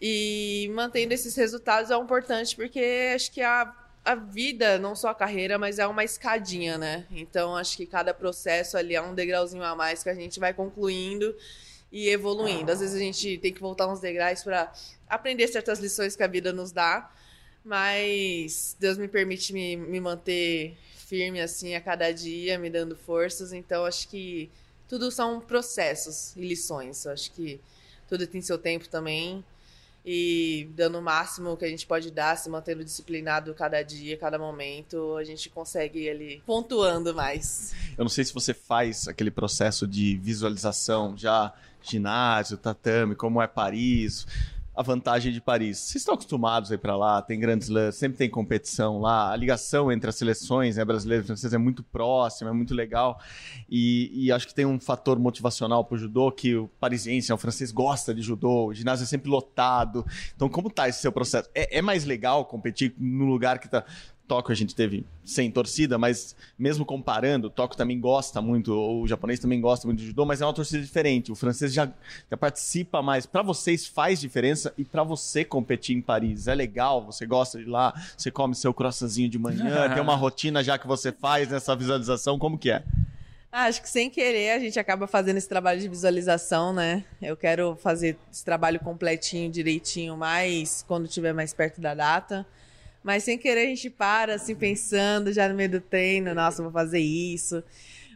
[0.00, 3.70] E mantendo esses resultados é importante porque acho que a,
[4.02, 7.04] a vida, não só a carreira, mas é uma escadinha, né?
[7.10, 10.54] Então acho que cada processo ali é um degrauzinho a mais que a gente vai
[10.54, 11.36] concluindo
[11.92, 12.72] e evoluindo.
[12.72, 14.72] Às vezes a gente tem que voltar uns degraus para
[15.06, 17.10] aprender certas lições que a vida nos dá,
[17.62, 23.52] mas Deus me permite me, me manter firme assim a cada dia, me dando forças.
[23.52, 24.50] Então acho que
[24.86, 27.06] tudo são processos e lições.
[27.06, 27.58] acho que
[28.08, 29.42] tudo tem seu tempo também.
[30.04, 34.38] E dando o máximo que a gente pode dar, se mantendo disciplinado cada dia, cada
[34.38, 37.74] momento, a gente consegue ir ali pontuando mais.
[37.96, 41.52] Eu não sei se você faz aquele processo de visualização já
[41.82, 44.26] ginásio, tatame, como é Paris
[44.78, 45.76] a vantagem de Paris.
[45.76, 49.36] Vocês estão acostumados a ir para lá, tem grandes lãs, sempre tem competição lá, a
[49.36, 53.20] ligação entre as seleções né, brasileiras e francesas é muito próxima, é muito legal.
[53.68, 57.34] E, e acho que tem um fator motivacional para o judô que o parisiense, né,
[57.34, 60.06] o francês, gosta de judô, o ginásio é sempre lotado.
[60.36, 61.50] Então, como tá esse seu processo?
[61.52, 63.84] É, é mais legal competir no lugar que está
[64.28, 69.40] Tóquio a gente teve sem torcida, mas mesmo comparando, Tóquio também gosta muito, o japonês
[69.40, 71.32] também gosta muito de judô, mas é uma torcida diferente.
[71.32, 71.90] O francês já,
[72.30, 73.24] já participa mais.
[73.24, 77.04] Para vocês faz diferença e para você competir em Paris é legal?
[77.06, 80.78] Você gosta de ir lá, você come seu croissantzinho de manhã, tem uma rotina já
[80.78, 82.82] que você faz nessa visualização, como que é?
[83.50, 87.02] Ah, acho que sem querer a gente acaba fazendo esse trabalho de visualização, né?
[87.20, 92.46] Eu quero fazer esse trabalho completinho, direitinho, mais quando estiver mais perto da data.
[93.08, 96.70] Mas sem querer a gente para, assim, pensando já no meio do treino, nossa, vou
[96.70, 97.64] fazer isso.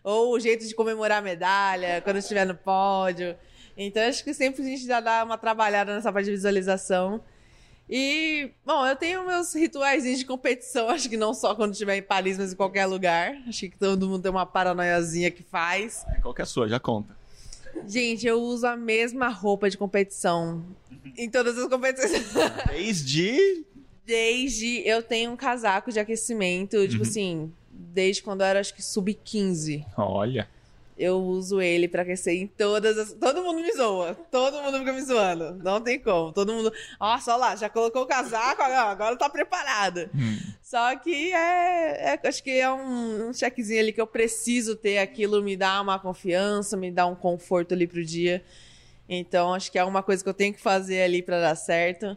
[0.05, 3.35] Ou o jeito de comemorar a medalha, quando estiver no pódio.
[3.75, 7.23] Então, acho que sempre a gente já dá uma trabalhada nessa parte de visualização.
[7.89, 12.03] E, bom, eu tenho meus rituais de competição, acho que não só quando estiver em
[12.03, 13.35] Paris, mas em qualquer lugar.
[13.49, 16.05] Acho que todo mundo tem uma paranoiazinha que faz.
[16.21, 16.69] Qual que é a sua?
[16.69, 17.17] Já conta.
[17.89, 20.63] Gente, eu uso a mesma roupa de competição
[21.17, 22.35] em todas as competições.
[22.69, 23.65] Desde
[24.05, 26.89] Desde eu tenho um casaco de aquecimento, tipo uhum.
[26.89, 29.85] tipo assim, desde quando eu era acho que sub-15.
[29.97, 30.49] Olha.
[30.99, 33.13] Eu uso ele para aquecer em todas as.
[33.15, 34.15] Todo mundo me zoa.
[34.31, 35.55] Todo mundo fica me zoando.
[35.55, 36.33] Não tem como.
[36.33, 36.73] Todo mundo.
[37.01, 40.11] Nossa, olha lá, já colocou o casaco, agora tá preparada.
[40.15, 40.39] Hum.
[40.61, 44.99] Só que é, é, Acho que é um, um checkzinho ali que eu preciso ter.
[44.99, 48.45] Aquilo me dá uma confiança, me dá um conforto ali pro dia.
[49.09, 52.17] Então, acho que é uma coisa que eu tenho que fazer ali para dar certo.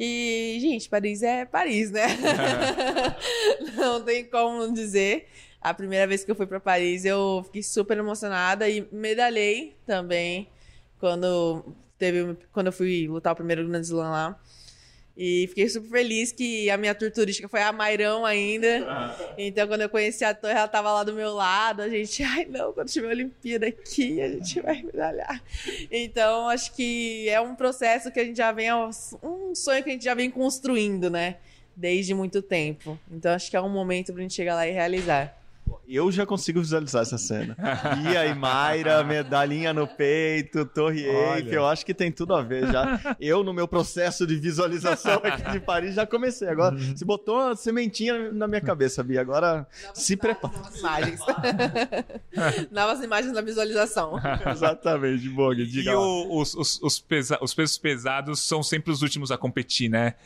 [0.00, 2.06] E, gente, Paris é Paris, né?
[3.74, 5.26] não tem como dizer.
[5.60, 10.48] A primeira vez que eu fui para Paris, eu fiquei super emocionada e medalhei também
[11.00, 14.40] quando teve quando eu fui lutar o primeiro Grand Slam lá.
[15.20, 19.16] E fiquei super feliz que a minha tour turística foi a Mairão ainda.
[19.36, 21.82] Então, quando eu conheci a torre, ela tava lá do meu lado.
[21.82, 25.42] A gente, ai não, quando tiver a Olimpíada aqui, a gente vai medalhar.
[25.90, 29.92] Então, acho que é um processo que a gente já vem, um sonho que a
[29.92, 31.38] gente já vem construindo, né?
[31.74, 32.96] Desde muito tempo.
[33.10, 35.36] Então, acho que é um momento pra gente chegar lá e realizar.
[35.90, 37.56] Eu já consigo visualizar essa cena.
[37.96, 42.70] Bia e Mayra, medalhinha no peito, Torre Eiffel, eu acho que tem tudo a ver
[42.70, 43.16] já.
[43.18, 46.46] Eu, no meu processo de visualização aqui de Paris, já comecei.
[46.46, 46.94] Agora, uhum.
[46.94, 49.22] se botou uma sementinha na minha cabeça, Bia.
[49.22, 50.58] Agora, novas se prepara.
[50.58, 51.20] Novas imagens.
[52.70, 54.20] novas imagens na visualização.
[54.52, 59.00] Exatamente, Bog, diga E o, os, os, os, pesa, os pesos pesados são sempre os
[59.00, 60.16] últimos a competir, né?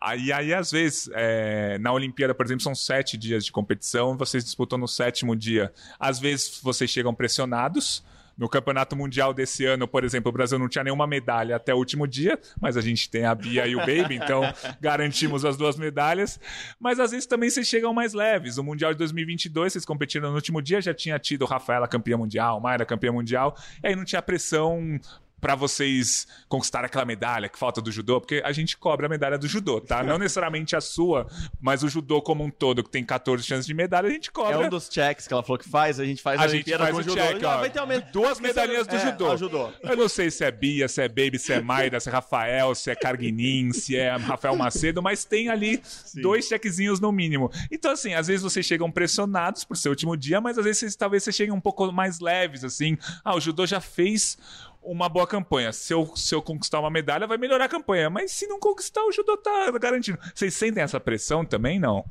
[0.00, 4.42] Aí, aí às vezes, é, na Olimpíada, por exemplo, são sete dias de competição, vocês
[4.42, 5.72] disputam no sétimo dia.
[5.98, 8.02] Às vezes vocês chegam pressionados.
[8.38, 11.76] No Campeonato Mundial desse ano, por exemplo, o Brasil não tinha nenhuma medalha até o
[11.76, 14.40] último dia, mas a gente tem a Bia e o Baby, então
[14.80, 16.40] garantimos as duas medalhas.
[16.80, 18.56] Mas às vezes também vocês chegam mais leves.
[18.56, 22.58] O Mundial de 2022, vocês competiram no último dia, já tinha tido Rafaela campeã mundial,
[22.60, 24.98] Mayra campeã mundial, e aí não tinha pressão
[25.40, 29.38] para vocês conquistar aquela medalha que falta do judô, porque a gente cobra a medalha
[29.38, 30.02] do judô, tá?
[30.04, 31.26] Não necessariamente a sua,
[31.60, 34.54] mas o judô como um todo, que tem 14 chances de medalha, a gente cobra.
[34.54, 36.76] É um dos checks que ela falou que faz, a gente faz A a, gente
[36.76, 37.14] faz o judô.
[37.14, 37.58] check, ó.
[37.58, 38.00] vai ter uma...
[38.00, 39.36] Duas medalhinhas do É, judô.
[39.36, 39.72] judô.
[39.82, 42.74] Eu não sei se é Bia, se é Baby, se é Mayra, se é Rafael,
[42.74, 45.82] se é Carguinin, se é Rafael Macedo, mas tem ali
[46.22, 47.50] dois chequezinhos no mínimo.
[47.70, 50.80] Então, assim, às vezes vocês chegam pressionados por ser o último dia, mas às vezes
[50.80, 52.96] vocês, talvez vocês cheguem um pouco mais leves, assim.
[53.24, 54.38] Ah, o judô já fez
[54.82, 55.72] uma boa campanha.
[55.72, 58.08] Se eu, se eu conquistar uma medalha, vai melhorar a campanha.
[58.08, 60.18] Mas se não conquistar, o judô tá garantido.
[60.34, 62.04] Vocês sentem essa pressão também, não?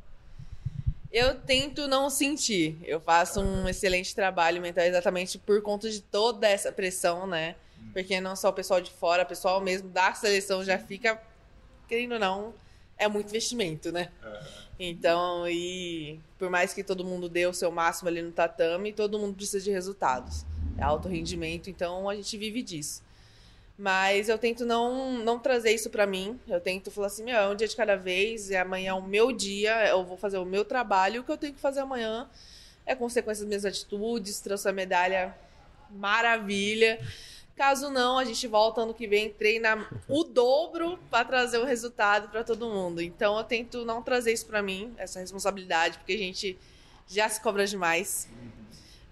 [1.12, 2.78] Eu tento não sentir.
[2.84, 7.56] Eu faço um excelente trabalho mental exatamente por conta de toda essa pressão, né?
[7.94, 11.20] Porque não só o pessoal de fora, o pessoal mesmo da seleção já fica,
[11.88, 12.54] querendo ou não,
[12.98, 14.10] é muito investimento, né?
[14.80, 19.18] Então, e por mais que todo mundo dê o seu máximo ali no tatame, todo
[19.18, 20.46] mundo precisa de resultados.
[20.78, 23.04] É alto rendimento, então a gente vive disso.
[23.78, 26.40] Mas eu tento não, não trazer isso pra mim.
[26.48, 29.02] Eu tento falar assim, meu, é um dia de cada vez, e amanhã é o
[29.02, 32.30] meu dia, eu vou fazer o meu trabalho, o que eu tenho que fazer amanhã
[32.86, 35.36] é consequência das minhas atitudes, trouxe a medalha,
[35.92, 37.00] maravilha.
[37.56, 42.30] Caso não, a gente volta ano que vem, treina o dobro para trazer o resultado
[42.30, 43.00] para todo mundo.
[43.02, 46.58] Então eu tento não trazer isso para mim, essa responsabilidade, porque a gente
[47.08, 48.28] já se cobra demais.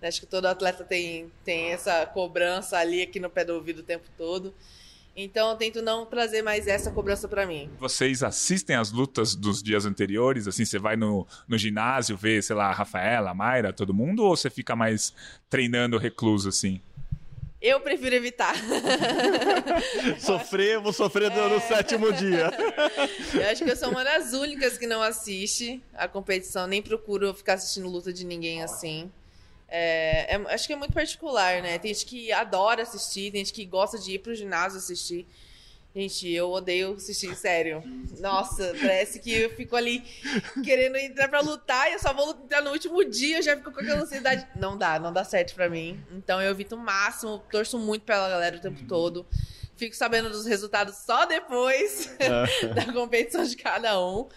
[0.02, 3.84] Acho que todo atleta tem, tem essa cobrança ali aqui no pé do ouvido o
[3.84, 4.54] tempo todo.
[5.20, 7.68] Então eu tento não trazer mais essa cobrança para mim.
[7.80, 10.48] Vocês assistem as lutas dos dias anteriores?
[10.48, 14.24] Assim, você vai no, no ginásio ver, sei lá, a Rafaela, a Mayra, todo mundo?
[14.24, 15.12] Ou você fica mais
[15.50, 16.80] treinando recluso, assim?
[17.60, 18.54] Eu prefiro evitar.
[20.22, 22.52] Sofrer, vou sofrer no, no sétimo dia.
[23.34, 27.34] Eu acho que eu sou uma das únicas que não assiste a competição, nem procuro
[27.34, 29.12] ficar assistindo luta de ninguém assim.
[29.68, 31.78] É, é- acho que é muito particular, né?
[31.78, 35.28] Tem gente que adora assistir, tem gente que gosta de ir pro ginásio assistir.
[35.95, 37.82] Gente, eu odeio assistir, sério.
[38.20, 40.03] Nossa, parece que eu fico ali
[40.63, 43.72] querendo entrar pra lutar e eu só vou entrar no último dia, eu já fico
[43.72, 44.45] com aquela ansiedade.
[44.55, 45.99] Não dá, não dá certo pra mim.
[46.11, 49.26] Então eu evito o máximo, torço muito pela galera o tempo todo.
[49.76, 52.15] Fico sabendo dos resultados só depois
[52.76, 54.28] da competição de cada um.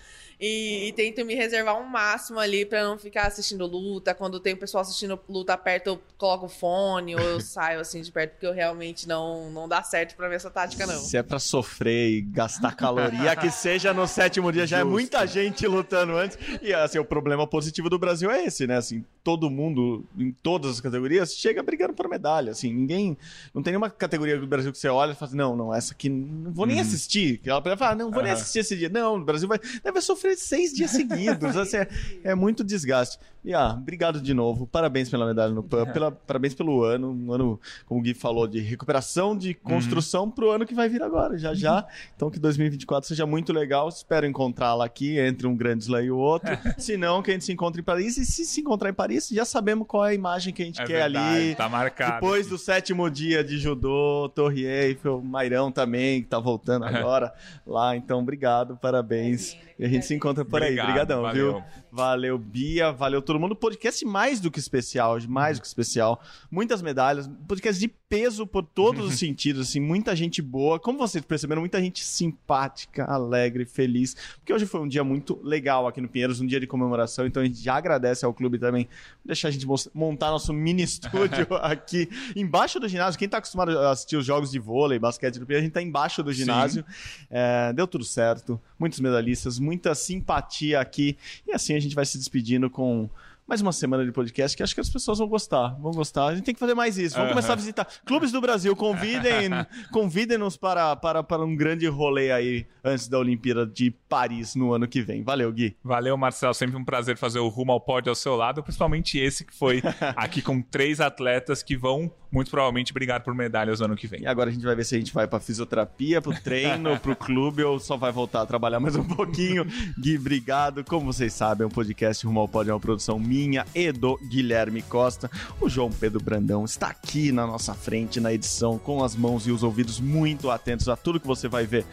[0.40, 4.14] E, e tento me reservar um máximo ali pra não ficar assistindo luta.
[4.14, 8.00] Quando tem o pessoal assistindo luta perto, eu coloco o fone ou eu saio assim
[8.00, 10.94] de perto, porque eu realmente não, não dá certo pra mim essa tática, não.
[10.94, 15.26] Se é pra sofrer e gastar caloria, que seja no sétimo dia, já é muita
[15.26, 16.38] gente lutando antes.
[16.62, 18.78] E assim, o problema positivo do Brasil é esse, né?
[18.78, 22.52] Assim, todo mundo, em todas as categorias, chega brigando por medalha.
[22.52, 23.16] Assim, ninguém.
[23.52, 25.92] Não tem nenhuma categoria do Brasil que você olha e fala assim, não, não, essa
[25.92, 27.38] aqui não vou nem assistir.
[27.38, 28.40] Que ela fala, ah, não vou nem Aham.
[28.40, 28.88] assistir esse dia.
[28.88, 31.56] Não, o Brasil vai, deve sofrer seis dias seguidos.
[31.56, 31.88] assim, é,
[32.24, 33.18] é muito desgaste.
[33.42, 34.66] E ah, obrigado de novo.
[34.66, 37.10] Parabéns pela medalha no PAN, pela, parabéns pelo ano.
[37.10, 41.02] Um ano, como o Gui falou, de recuperação, de construção pro ano que vai vir
[41.02, 41.86] agora, já já.
[42.14, 43.88] Então que 2024 seja muito legal.
[43.88, 46.50] Espero encontrá-la aqui entre um grande slam e o outro.
[46.76, 48.18] se não, que a gente se encontre em Paris.
[48.18, 50.82] E se se encontrar em Paris, já sabemos qual é a imagem que a gente
[50.82, 51.54] É quer verdade, ali.
[51.54, 52.12] tá marcado.
[52.16, 57.32] Depois do sétimo dia de judô, Torre Eiffel, Mairão também, que tá voltando agora
[57.66, 57.96] lá.
[57.96, 59.56] Então, obrigado, parabéns.
[59.80, 60.78] E a gente se encontra por aí.
[60.78, 61.52] Obrigado, Obrigadão, valeu.
[61.54, 61.64] viu?
[61.90, 63.56] Valeu, Bia, valeu todo mundo.
[63.56, 66.22] Podcast mais do que especial, mais do que especial.
[66.50, 70.78] Muitas medalhas, podcast de peso por todos os sentidos, assim, muita gente boa.
[70.78, 74.14] Como vocês perceberam, muita gente simpática, alegre, feliz.
[74.34, 77.42] Porque hoje foi um dia muito legal aqui no Pinheiros, um dia de comemoração, então
[77.42, 78.86] a gente já agradece ao clube também.
[79.24, 82.06] Deixar a gente montar nosso mini estúdio aqui
[82.36, 83.18] embaixo do ginásio.
[83.18, 85.80] Quem tá acostumado a assistir os jogos de vôlei, basquete do Pinheiros, a gente tá
[85.80, 86.84] embaixo do ginásio.
[87.30, 88.60] É, deu tudo certo.
[88.78, 91.16] Muitos medalhistas, muita simpatia aqui.
[91.46, 93.08] E assim a gente vai se despedindo com
[93.50, 95.76] mais uma semana de podcast que acho que as pessoas vão gostar.
[95.80, 96.26] Vão gostar.
[96.26, 97.16] A gente tem que fazer mais isso.
[97.16, 97.34] Vamos Aham.
[97.34, 97.84] começar a visitar.
[98.06, 99.50] Clubes do Brasil, convidem,
[99.90, 104.86] convidem-nos para, para, para um grande rolê aí antes da Olimpíada de Paris no ano
[104.86, 105.24] que vem.
[105.24, 105.76] Valeu, Gui.
[105.82, 106.54] Valeu, Marcel.
[106.54, 109.82] Sempre um prazer fazer o Rumo ao Pódio ao seu lado, principalmente esse que foi
[110.14, 114.22] aqui com três atletas que vão, muito provavelmente, brigar por medalhas no ano que vem.
[114.22, 117.16] E agora a gente vai ver se a gente vai pra fisioterapia, pro treino, pro
[117.16, 119.66] clube ou só vai voltar a trabalhar mais um pouquinho.
[119.98, 120.84] Gui, obrigado.
[120.84, 123.39] Como vocês sabem, o podcast Rumo ao Pódio é uma produção minha
[123.74, 125.30] e do Guilherme Costa.
[125.60, 129.50] O João Pedro Brandão está aqui na nossa frente na edição, com as mãos e
[129.50, 131.84] os ouvidos muito atentos a tudo que você vai ver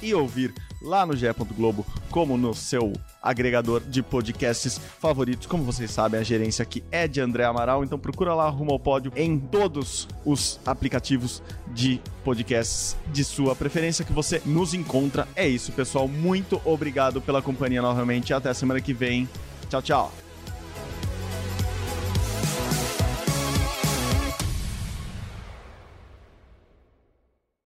[0.00, 1.26] e ouvir lá no GE.
[1.56, 2.92] Globo, como no seu
[3.22, 5.46] agregador de podcasts favoritos.
[5.46, 8.78] Como vocês sabem, a gerência aqui é de André Amaral, então procura lá Rumo ao
[8.78, 11.42] Pódio em todos os aplicativos
[11.72, 15.26] de podcasts de sua preferência que você nos encontra.
[15.34, 16.06] É isso, pessoal.
[16.06, 18.34] Muito obrigado pela companhia novamente.
[18.34, 19.28] Até semana que vem.
[19.68, 20.23] Tchau, tchau.